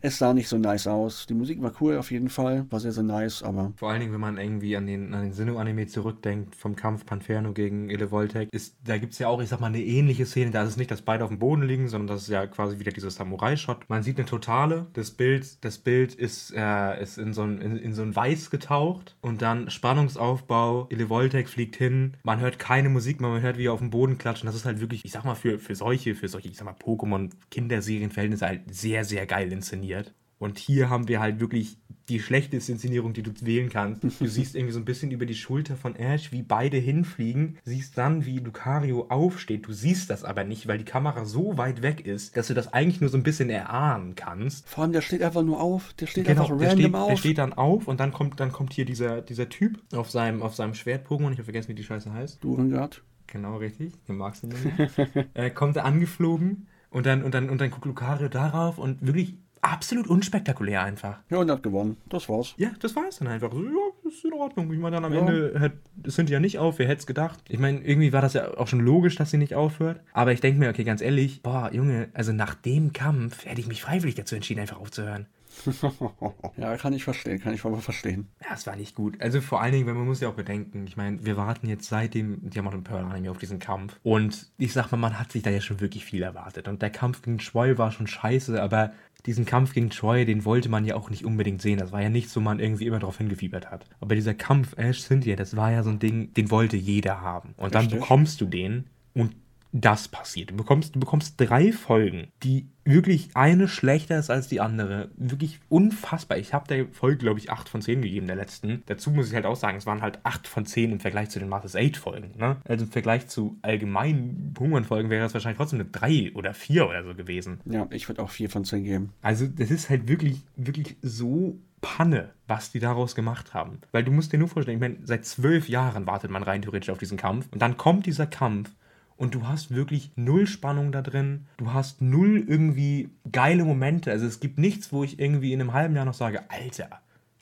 es 0.05 0.19
sah 0.19 0.35
nicht 0.35 0.49
so 0.49 0.59
nice 0.59 0.87
aus. 0.87 1.25
Die 1.27 1.33
Musik 1.33 1.63
war 1.63 1.73
cool 1.81 1.97
auf 1.97 2.11
jeden 2.11 2.29
Fall, 2.29 2.67
war 2.69 2.79
sehr, 2.79 2.93
sehr 2.93 3.03
nice, 3.03 3.43
aber. 3.43 3.73
Vor 3.77 3.91
allen 3.91 4.01
Dingen, 4.01 4.13
wenn 4.13 4.21
man 4.21 4.37
irgendwie 4.37 4.77
an 4.77 4.87
den, 4.87 5.15
an 5.15 5.23
den 5.23 5.33
Sinnoh-Anime 5.33 5.87
zurückdenkt, 5.87 6.55
vom 6.57 6.77
Kampf 6.77 7.07
Panferno 7.07 7.55
gegen 7.55 7.89
Elevoltec, 7.89 8.53
ist, 8.53 8.77
da 8.85 8.99
gibt 8.99 9.15
es 9.15 9.19
ja 9.19 9.29
auch, 9.29 9.41
ich 9.41 9.49
sag 9.49 9.61
mal, 9.61 9.69
eine 9.69 9.81
ähnliche 9.81 10.27
Szene. 10.27 10.51
Da 10.51 10.63
ist 10.63 10.71
es 10.71 10.77
nicht, 10.77 10.91
dass 10.91 11.01
beide 11.01 11.25
auf 11.25 11.31
dem 11.31 11.39
Boden 11.39 11.63
liegen, 11.63 11.89
sondern 11.89 12.09
das 12.09 12.25
ist 12.25 12.29
ja 12.29 12.47
quasi 12.47 12.79
wieder 12.79 12.93
dieser 12.93 13.11
Samurai-Shot. 13.11 13.89
Man 13.89 14.03
sieht 14.03 14.19
eine 14.19 14.27
totale, 14.27 14.89
das 14.93 15.11
Bild, 15.11 15.65
das 15.65 15.79
Bild 15.79 16.15
ist, 16.15 16.53
äh, 16.55 17.03
ist 17.03 17.17
in, 17.17 17.33
so 17.33 17.43
ein, 17.43 17.63
in, 17.63 17.79
in 17.79 17.95
so 17.95 18.03
ein 18.03 18.15
Weiß 18.15 18.51
getaucht 18.51 19.17
und 19.23 19.41
dann 19.41 19.71
Spannungsaufbau, 19.71 20.87
Elevoltec 20.91 21.49
fliegt 21.49 21.77
hin, 21.77 22.19
man 22.25 22.41
hört 22.41 22.59
keine 22.59 22.91
Musik, 22.91 23.23
man 23.23 23.41
hört, 23.41 23.57
wie 23.57 23.69
er 23.69 23.73
auf 23.73 23.81
dem 23.81 23.89
Boden 23.89 24.19
klatschen. 24.19 24.47
Das 24.47 24.55
ist 24.55 24.67
halt 24.67 24.81
wirklich, 24.81 25.03
ich 25.03 25.13
sag 25.13 25.25
mal, 25.25 25.35
für, 25.35 25.59
für 25.59 25.75
solche, 25.75 26.15
für 26.15 26.29
solche, 26.29 26.49
ich 26.49 26.59
sag 26.59 26.67
mal, 26.67 26.75
Pokémon-Kinderserienverhältnisse 26.75 28.47
halt 28.47 28.61
sehr, 28.71 29.07
sehr 29.07 29.25
geil 29.25 29.51
inszeniert 29.51 29.94
inszeniert. 29.95 30.15
Und 30.39 30.59
hier 30.59 30.91
haben 30.91 31.09
wir 31.09 31.21
halt 31.21 31.41
wirklich 31.41 31.79
die 32.11 32.21
schlechteste 32.21 32.73
Inszenierung, 32.73 33.15
die 33.15 33.23
du 33.23 33.31
wählen 33.41 33.71
kannst. 33.71 34.03
Du 34.03 34.11
siehst 34.27 34.55
irgendwie 34.55 34.75
so 34.75 34.79
ein 34.79 34.85
bisschen 34.85 35.11
über 35.11 35.25
die 35.25 35.37
Schulter 35.37 35.75
von 35.77 35.97
Ash, 35.97 36.33
wie 36.33 36.43
beide 36.43 36.77
hinfliegen, 36.77 37.57
siehst 37.65 37.97
dann, 37.97 38.27
wie 38.27 38.41
Lucario 38.41 39.07
aufsteht. 39.09 39.67
Du 39.67 39.73
siehst 39.73 40.11
das 40.11 40.23
aber 40.23 40.45
nicht, 40.45 40.67
weil 40.67 40.77
die 40.77 40.85
Kamera 40.85 41.25
so 41.25 41.57
weit 41.57 41.81
weg 41.81 42.05
ist, 42.05 42.37
dass 42.37 42.49
du 42.49 42.55
das 42.55 42.73
eigentlich 42.73 43.01
nur 43.01 43.09
so 43.09 43.17
ein 43.17 43.23
bisschen 43.23 43.49
erahnen 43.49 44.17
kannst. 44.17 44.69
Vor 44.69 44.83
allem, 44.83 44.93
der 44.93 45.01
steht 45.01 45.23
einfach 45.23 45.45
nur 45.45 45.61
auf. 45.61 45.95
Der 45.95 46.09
steht 46.09 46.27
genau, 46.27 46.43
einfach 46.43 46.61
random 46.61 46.79
steht, 46.79 46.95
auf. 46.95 47.09
Der 47.09 47.17
steht 47.17 47.39
dann 47.39 47.53
auf 47.55 47.89
und 47.89 48.01
dann 48.01 48.13
kommt, 48.13 48.39
dann 48.39 48.53
kommt 48.53 48.75
hier 48.75 48.85
dieser, 48.85 49.23
dieser 49.23 49.49
Typ 49.49 49.81
auf 49.95 50.11
seinem, 50.11 50.43
auf 50.43 50.55
seinem 50.55 50.75
Schwert-Pokémon. 50.75 51.31
Ich 51.31 51.39
habe 51.39 51.45
vergessen, 51.45 51.69
wie 51.69 51.75
die 51.75 51.85
Scheiße 51.85 52.13
heißt. 52.13 52.45
Durengard. 52.45 53.03
Genau, 53.29 53.57
richtig. 53.57 53.95
Den 54.07 54.17
magst 54.17 54.43
du 54.43 54.49
nicht. 54.49 54.99
äh, 55.35 55.49
kommt 55.51 55.77
er 55.77 55.87
angeflogen 55.87 56.67
und 56.91 57.07
dann, 57.07 57.25
und, 57.25 57.35
dann, 57.35 57.51
und 57.51 57.61
dann 57.61 57.71
guckt 57.71 57.87
Lucario 57.87 58.29
darauf 58.29 58.79
und 58.79 59.05
wirklich 59.05 59.37
absolut 59.65 60.07
unspektakulär 60.07 60.83
einfach. 60.83 61.19
Ja, 61.31 61.39
und 61.39 61.51
hat 61.51 61.63
gewonnen. 61.63 61.97
Das 62.09 62.29
war's. 62.29 62.55
Ja, 62.57 62.71
das 62.81 62.95
war's 62.95 63.19
dann 63.19 63.29
einfach. 63.29 63.51
So, 63.53 63.63
ja, 63.63 64.09
ist 64.09 64.25
in 64.25 64.33
Ordnung. 64.33 64.73
Ich 64.73 64.79
meine, 64.79 64.97
dann 64.97 65.05
am 65.07 65.13
ja. 65.13 65.21
Ende 65.21 65.73
sind 66.05 66.31
ja 66.31 66.41
nicht 66.41 66.59
auf, 66.59 66.79
wer 66.79 66.87
hätte 66.87 67.01
es 67.01 67.07
gedacht. 67.07 67.41
Ich 67.49 67.59
meine, 67.59 67.81
irgendwie 67.81 68.13
war 68.13 68.23
das 68.23 68.35
ja 68.35 68.57
auch 68.57 68.69
schon 68.69 68.81
logisch, 68.81 69.17
dass 69.17 69.31
sie 69.31 69.39
nicht 69.39 69.55
aufhört. 69.55 70.01
Aber 70.13 70.33
ich 70.33 70.41
denke 70.41 70.59
mir, 70.59 70.71
okay, 70.71 70.85
ganz 70.85 71.01
ehrlich, 71.01 71.43
boah, 71.43 71.71
Junge, 71.73 72.09
also 72.15 72.33
nach 72.33 72.55
dem 72.55 72.93
Kampf 72.93 73.45
hätte 73.47 73.61
ich 73.61 73.67
mich 73.67 73.83
freiwillig 73.83 74.15
dazu 74.15 74.35
entschieden, 74.35 74.61
einfach 74.61 74.81
aufzuhören. 74.81 75.27
ja, 76.57 76.77
kann 76.77 76.93
ich 76.93 77.05
verstehen, 77.05 77.41
kann 77.41 77.55
ich 77.55 77.65
aber 77.65 77.79
verstehen. 77.79 78.29
Ja, 78.43 78.55
es 78.55 78.67
war 78.67 78.77
nicht 78.77 78.95
gut. 78.95 79.21
Also 79.21 79.41
vor 79.41 79.61
allen 79.61 79.73
Dingen, 79.73 79.87
wenn 79.87 79.97
man 79.97 80.07
muss 80.07 80.21
ja 80.21 80.29
auch 80.29 80.35
bedenken, 80.35 80.87
ich 80.87 80.97
meine, 80.97 81.25
wir 81.25 81.37
warten 81.37 81.69
jetzt 81.69 81.89
seit 81.89 82.15
dem 82.15 82.51
Diamant 82.51 82.85
Pearl 82.85 83.05
Anime 83.05 83.31
auf 83.31 83.39
diesen 83.39 83.59
Kampf. 83.59 83.99
Und 84.03 84.51
ich 84.59 84.73
sag 84.73 84.91
mal, 84.91 84.99
man 84.99 85.19
hat 85.19 85.33
sich 85.33 85.43
da 85.43 85.51
ja 85.51 85.61
schon 85.61 85.81
wirklich 85.81 86.05
viel 86.05 86.23
erwartet. 86.23 86.69
Und 86.69 86.83
der 86.83 86.91
Kampf 86.91 87.23
gegen 87.23 87.41
Schwoll 87.41 87.79
war 87.79 87.93
schon 87.93 88.07
scheiße, 88.07 88.61
aber 88.61 88.93
diesen 89.27 89.45
Kampf 89.47 89.73
gegen 89.73 89.91
Troy, 89.91 90.25
den 90.25 90.45
wollte 90.45 90.69
man 90.69 90.85
ja 90.85 90.97
auch 90.97 91.11
nicht 91.11 91.25
unbedingt 91.25 91.63
sehen. 91.63 91.79
Das 91.79 91.93
war 91.93 92.03
ja 92.03 92.11
nichts, 92.11 92.37
wo 92.37 92.41
man 92.41 92.59
irgendwie 92.61 92.87
immer 92.87 92.99
drauf 92.99 93.19
hingefiebert 93.19 93.71
hat. 93.71 93.87
Aber 94.01 94.15
dieser 94.15 94.35
Kampf 94.35 94.77
Ash 94.77 95.01
Cynthia, 95.01 95.37
das 95.37 95.57
war 95.57 95.73
ja 95.73 95.83
so 95.83 95.91
ein 95.91 95.99
Ding, 95.99 96.35
den 96.35 96.51
wollte 96.51 96.77
jeder 96.77 97.21
haben. 97.21 97.55
Und 97.57 97.75
dann 97.75 97.89
bekommst 97.89 98.41
du 98.41 98.47
den 98.47 98.85
und 99.15 99.35
das 99.75 100.07
passiert. 100.07 100.53
Du 100.53 100.57
bekommst, 100.57 100.95
du 100.95 101.01
bekommst 101.01 101.35
drei 101.37 101.73
Folgen, 101.73 102.29
die 102.45 102.69
wirklich 102.85 103.31
eine 103.35 103.67
schlechter 103.67 104.17
ist 104.17 104.31
als 104.31 104.47
die 104.47 104.61
andere. 104.61 105.11
Wirklich 105.17 105.59
unfassbar. 105.69 106.39
Ich 106.39 106.55
habe 106.55 106.69
der 106.69 106.87
Folge, 106.93 107.19
glaube 107.19 107.41
ich, 107.41 107.51
8 107.51 107.69
von 107.69 107.83
10 107.83 108.01
gegeben, 108.03 108.29
der 108.29 108.37
letzten. 108.37 108.85
Dazu 108.87 109.11
muss 109.11 109.29
ich 109.29 109.35
halt 109.35 109.47
auch 109.47 109.57
sagen, 109.57 109.77
es 109.77 109.85
waren 109.85 110.01
halt 110.01 110.21
8 110.23 110.47
von 110.47 110.65
10 110.65 110.93
im 110.93 111.01
Vergleich 111.01 111.31
zu 111.31 111.41
den 111.41 111.49
Masters 111.49 111.75
8 111.75 111.97
Folgen. 111.97 112.39
Ne? 112.39 112.57
Also 112.65 112.85
im 112.85 112.93
Vergleich 112.93 113.27
zu 113.27 113.59
allgemeinen 113.63 114.55
Pokémon-Folgen 114.55 115.11
wäre 115.11 115.25
das 115.25 115.35
wahrscheinlich 115.35 115.59
trotzdem 115.59 115.81
eine 115.81 115.89
3 115.89 116.35
oder 116.35 116.55
4 116.55 116.89
oder 116.89 117.03
so 117.03 117.15
gewesen. 117.17 117.59
Ja, 117.65 117.89
ich 117.91 118.09
würde 118.09 118.23
auch 118.23 118.31
4 118.31 118.51
von 118.51 118.65
10 118.65 118.85
geben. 118.85 119.13
Also 119.23 119.49
das 119.49 119.73
ist 119.73 119.91
halt 119.91 120.07
wirklich, 120.07 120.43
wirklich 120.55 120.97
so 121.03 121.59
Panne, 121.81 122.31
was 122.47 122.71
die 122.71 122.79
daraus 122.81 123.17
gemacht 123.17 123.55
haben. 123.55 123.81
Weil 123.91 124.05
du 124.05 124.13
musst 124.13 124.33
dir 124.33 124.39
nur 124.39 124.49
vorstellen, 124.49 124.79
ich 124.79 124.81
meine, 124.81 124.99
seit 125.03 125.27
zwölf 125.27 125.69
Jahren 125.69 126.07
wartet 126.07 126.31
man 126.31 126.45
rein 126.45 126.63
theoretisch 126.63 126.91
auf 126.91 126.99
diesen 126.99 127.19
Kampf. 127.19 127.49
Und 127.51 127.61
dann 127.61 127.77
kommt 127.77 128.07
dieser 128.07 128.29
Kampf 128.29 128.71
und 129.17 129.35
du 129.35 129.47
hast 129.47 129.75
wirklich 129.75 130.11
null 130.17 130.47
Spannung 130.47 130.93
da 130.93 131.03
drin. 131.03 131.47
Du 131.57 131.73
hast 131.73 132.03
null 132.03 132.45
irgendwie 132.47 133.11
geile 133.31 133.65
Momente. 133.65 134.11
Also 134.11 134.27
es 134.27 134.41
gibt 134.41 134.59
nichts, 134.59 134.93
wo 134.93 135.05
ich 135.05 135.19
irgendwie 135.19 135.53
in 135.53 135.61
einem 135.61 135.73
halben 135.73 135.95
Jahr 135.95 136.05
noch 136.05 136.15
sage, 136.15 136.43
Alter, 136.49 136.89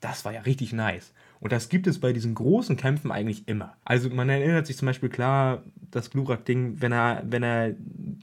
das 0.00 0.24
war 0.24 0.32
ja 0.32 0.40
richtig 0.42 0.72
nice. 0.72 1.12
Und 1.40 1.52
das 1.52 1.68
gibt 1.68 1.86
es 1.86 1.98
bei 1.98 2.12
diesen 2.12 2.34
großen 2.34 2.76
Kämpfen 2.76 3.10
eigentlich 3.10 3.48
immer. 3.48 3.76
Also 3.84 4.10
man 4.10 4.28
erinnert 4.28 4.66
sich 4.66 4.76
zum 4.76 4.86
Beispiel 4.86 5.08
klar, 5.08 5.62
das 5.90 6.10
Glurak-Ding, 6.10 6.80
wenn 6.80 6.92
er, 6.92 7.22
wenn 7.26 7.42
er 7.42 7.74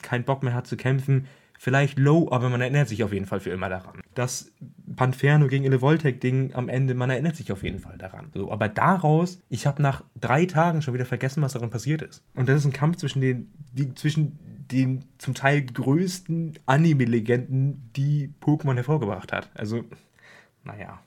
keinen 0.02 0.24
Bock 0.24 0.44
mehr 0.44 0.54
hat 0.54 0.68
zu 0.68 0.78
kämpfen, 0.78 1.28
vielleicht 1.58 2.00
low, 2.00 2.30
aber 2.32 2.50
man 2.50 2.62
erinnert 2.62 2.88
sich 2.88 3.04
auf 3.04 3.12
jeden 3.12 3.26
Fall 3.26 3.42
für 3.42 3.50
immer 3.50 3.68
daran. 3.68 4.02
Das 4.16 4.52
Panferno 5.00 5.48
gegen 5.48 5.64
Elevoltec-Ding 5.64 6.56
am 6.56 6.68
Ende, 6.68 6.94
man 6.94 7.10
erinnert 7.10 7.38
sich 7.38 7.54
auf 7.54 7.64
jeden 7.64 7.80
Fall 7.80 7.98
daran. 7.98 8.32
So, 8.34 8.52
aber 8.52 8.68
daraus, 8.68 9.40
ich 9.48 9.66
habe 9.66 9.82
nach 9.82 10.04
drei 10.20 10.46
Tagen 10.46 10.82
schon 10.82 10.94
wieder 10.94 11.06
vergessen, 11.06 11.42
was 11.42 11.54
darin 11.54 11.70
passiert 11.70 12.02
ist. 12.02 12.22
Und 12.36 12.50
das 12.50 12.58
ist 12.58 12.66
ein 12.66 12.74
Kampf 12.74 12.98
zwischen 12.98 13.22
den, 13.22 13.50
die, 13.72 13.96
zwischen 13.96 14.38
den 14.70 15.06
zum 15.18 15.36
Teil 15.36 15.62
größten 15.62 16.60
Anime-Legenden, 16.66 17.90
die 17.96 18.34
Pokémon 18.42 18.76
hervorgebracht 18.76 19.32
hat. 19.32 19.50
Also, 19.54 19.86
naja 20.66 21.00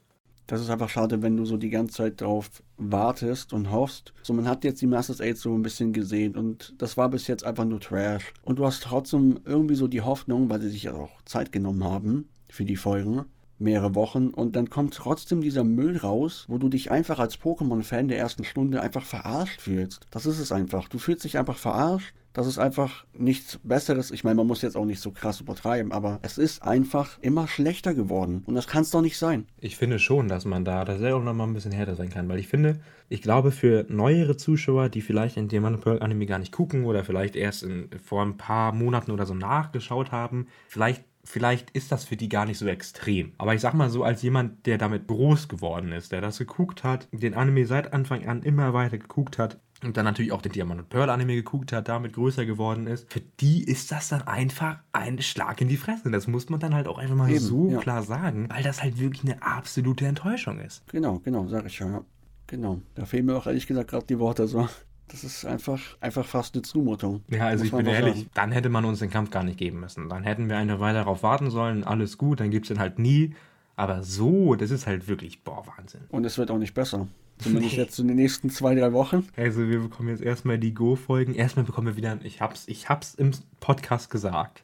das 0.47 0.61
ist 0.61 0.71
einfach 0.71 0.89
schade, 0.89 1.23
wenn 1.23 1.37
du 1.37 1.45
so 1.47 1.57
die 1.57 1.71
ganze 1.71 1.95
Zeit 1.95 2.21
darauf 2.21 2.63
wartest 2.77 3.55
und 3.55 3.71
hoffst. 3.71 4.13
So, 4.23 4.35
man 4.35 4.47
hat 4.47 4.65
jetzt 4.65 4.83
die 4.83 4.87
Masters 4.87 5.21
8 5.23 5.37
so 5.37 5.55
ein 5.55 5.63
bisschen 5.63 5.95
gesehen 5.95 6.37
und 6.37 6.75
das 6.77 6.99
war 6.99 7.09
bis 7.09 7.27
jetzt 7.27 7.45
einfach 7.45 7.65
nur 7.65 7.81
Trash. 7.81 8.35
Und 8.43 8.59
du 8.59 8.67
hast 8.67 8.83
trotzdem 8.83 9.41
irgendwie 9.47 9.77
so 9.77 9.89
die 9.89 10.03
Hoffnung, 10.03 10.51
weil 10.51 10.61
sie 10.61 10.69
sich 10.69 10.83
ja 10.83 10.93
auch 10.93 11.23
Zeit 11.25 11.53
genommen 11.53 11.85
haben 11.85 12.29
für 12.51 12.67
die 12.67 12.77
Folgen, 12.77 13.25
mehrere 13.63 13.95
Wochen 13.95 14.29
und 14.29 14.57
dann 14.57 14.71
kommt 14.71 14.95
trotzdem 14.95 15.41
dieser 15.41 15.65
Müll 15.65 15.97
raus, 15.97 16.45
wo 16.49 16.59
du 16.59 16.69
dich 16.69 16.91
einfach 16.91 17.19
als 17.19 17.39
Pokémon-Fan 17.39 18.09
der 18.09 18.19
ersten 18.19 18.45
Stunde 18.45 18.81
einfach 18.81 19.05
verarscht 19.05 19.61
fühlst. 19.61 20.07
Das 20.11 20.27
ist 20.27 20.39
es 20.39 20.53
einfach. 20.53 20.89
Du 20.89 20.99
fühlst 20.99 21.25
dich 21.25 21.39
einfach 21.39 21.57
verarscht 21.57 22.15
das 22.33 22.47
ist 22.47 22.59
einfach 22.59 23.05
nichts 23.13 23.61
Besseres. 23.63 24.11
Ich 24.11 24.25
meine, 24.25 24.37
man 24.37 24.47
muss 24.47 24.63
jetzt 24.63 24.77
auch 24.77 24.87
nicht 24.87 25.01
so 25.01 25.11
krass 25.11 25.41
übertreiben, 25.41 25.93
aber 25.93 26.19
es 26.23 26.39
ist 26.39 26.63
einfach 26.63 27.19
immer 27.21 27.47
schlechter 27.47 27.95
geworden. 27.95 28.43
Und 28.47 28.55
das 28.55 28.67
kann 28.67 28.83
es 28.83 28.91
doch 28.91 29.03
nicht 29.03 29.19
sein. 29.19 29.47
Ich 29.59 29.77
finde 29.77 29.99
schon, 29.99 30.29
dass 30.29 30.45
man 30.47 30.65
da 30.65 30.85
tatsächlich 30.85 31.13
auch 31.13 31.23
nochmal 31.23 31.47
ein 31.47 31.55
bisschen 31.55 31.73
härter 31.73 31.95
sein 31.95 32.09
kann, 32.09 32.29
weil 32.29 32.39
ich 32.39 32.49
finde, 32.49 32.81
ich 33.11 33.21
glaube, 33.21 33.51
für 33.51 33.85
neuere 33.89 34.37
Zuschauer, 34.37 34.89
die 34.89 35.03
vielleicht 35.03 35.37
in 35.37 35.49
Diamant 35.49 35.83
Pearl 35.83 36.03
Anime 36.03 36.25
gar 36.25 36.39
nicht 36.39 36.53
gucken 36.53 36.85
oder 36.85 37.05
vielleicht 37.05 37.37
erst 37.37 37.65
in, 37.65 37.91
vor 38.03 38.23
ein 38.23 38.39
paar 38.39 38.73
Monaten 38.73 39.11
oder 39.11 39.27
so 39.27 39.35
nachgeschaut 39.35 40.11
haben, 40.11 40.47
vielleicht 40.69 41.05
vielleicht 41.25 41.71
ist 41.71 41.93
das 41.93 42.05
für 42.05 42.17
die 42.17 42.29
gar 42.29 42.47
nicht 42.47 42.59
so 42.59 42.67
extrem. 42.67 43.33
Aber 43.39 43.55
ich 43.55 43.61
sag 43.61 43.75
mal 43.75 43.91
so, 43.91 44.05
als 44.05 44.23
jemand, 44.23 44.67
der 44.67 44.79
damit 44.79 45.07
groß 45.07 45.49
geworden 45.49 45.93
ist, 45.93 46.13
der 46.13 46.21
das 46.21 46.39
geguckt 46.39 46.85
hat, 46.85 47.09
den 47.13 47.35
Anime 47.35 47.67
seit 47.67 47.93
Anfang 47.93 48.27
an 48.27 48.43
immer 48.43 48.75
weiter 48.75 48.99
geguckt 48.99 49.39
hat, 49.39 49.59
und 49.85 49.97
dann 49.97 50.05
natürlich 50.05 50.33
auch 50.33 50.43
den 50.43 50.53
Diamant 50.53 50.81
und 50.81 50.89
Pearl 50.89 51.11
Anime 51.11 51.35
geguckt 51.35 51.73
hat, 51.73 51.89
damit 51.89 52.13
größer 52.13 52.47
geworden 52.47 52.87
ist, 52.87 53.13
für 53.13 53.21
die 53.41 53.65
ist 53.65 53.91
das 53.91 54.09
dann 54.09 54.23
einfach 54.23 54.79
ein 54.93 55.21
Schlag 55.21 55.61
in 55.61 55.69
die 55.69 55.77
Fresse. 55.77 56.11
Das 56.11 56.29
muss 56.29 56.49
man 56.49 56.61
dann 56.61 56.75
halt 56.75 56.87
auch 56.87 56.99
einfach 56.99 57.17
mal 57.17 57.31
Eben, 57.31 57.41
so 57.41 57.69
ja. 57.69 57.79
klar 57.79 58.03
sagen, 58.03 58.49
weil 58.49 58.63
das 58.63 58.83
halt 58.83 59.01
wirklich 59.01 59.25
eine 59.25 59.43
absolute 59.43 60.07
Enttäuschung 60.07 60.61
ist. 60.61 60.87
Genau, 60.89 61.19
genau, 61.19 61.49
sag 61.49 61.67
ich 61.67 61.79
ja. 61.81 62.05
Genau. 62.47 62.81
Da 62.95 63.07
fehlen 63.07 63.27
mir 63.27 63.37
auch 63.37 63.47
ehrlich 63.47 63.67
gesagt 63.67 63.91
gerade 63.91 64.07
die 64.07 64.19
Worte 64.19 64.47
so. 64.47 64.69
Das 65.09 65.25
ist 65.25 65.45
einfach, 65.45 65.81
einfach 66.01 66.25
fast 66.25 66.55
eine 66.55 66.63
Zumutung. 66.63 67.23
Ja, 67.29 67.47
also 67.47 67.65
ich 67.65 67.71
bin 67.71 67.87
ehrlich, 67.87 68.17
sagen. 68.17 68.31
dann 68.35 68.53
hätte 68.53 68.69
man 68.71 68.85
uns 68.85 69.01
den 69.01 69.11
Kampf 69.11 69.31
gar 69.31 69.45
nicht 69.45 69.59
geben 69.59 69.81
müssen. 69.81 70.09
Dann 70.09 70.25
hätten 70.25 70.49
wir 70.49 70.57
einfach 70.57 70.81
weiter 70.81 71.01
darauf 71.01 71.23
warten 71.23 71.51
sollen, 71.51 71.85
alles 71.85 72.17
gut, 72.17 72.41
dann 72.41 72.51
gibt 72.51 72.65
es 72.65 72.69
den 72.69 72.79
halt 72.79 72.99
nie. 72.99 73.35
Aber 73.77 74.03
so, 74.03 74.55
das 74.55 74.71
ist 74.71 74.87
halt 74.87 75.09
wirklich, 75.09 75.43
boah, 75.43 75.65
Wahnsinn. 75.77 76.03
Und 76.11 76.25
es 76.25 76.39
wird 76.39 76.51
auch 76.51 76.59
nicht 76.59 76.75
besser. 76.75 77.09
Zumindest 77.39 77.75
jetzt 77.75 77.99
in 77.99 78.09
den 78.09 78.17
nächsten 78.17 78.51
zwei, 78.51 78.75
drei 78.75 78.93
Wochen. 78.93 79.27
Also 79.37 79.69
wir 79.69 79.81
bekommen 79.81 80.11
jetzt 80.11 80.23
erstmal 80.23 80.59
die 80.59 80.75
Go-Folgen. 80.75 81.35
Erstmal 81.35 81.65
bekommen 81.65 81.89
wir 81.89 81.97
wieder, 81.97 82.19
ich 82.23 82.41
hab's, 82.41 82.65
ich 82.69 82.89
hab's 82.89 83.15
im 83.15 83.33
Podcast 83.61 84.11
gesagt. 84.11 84.63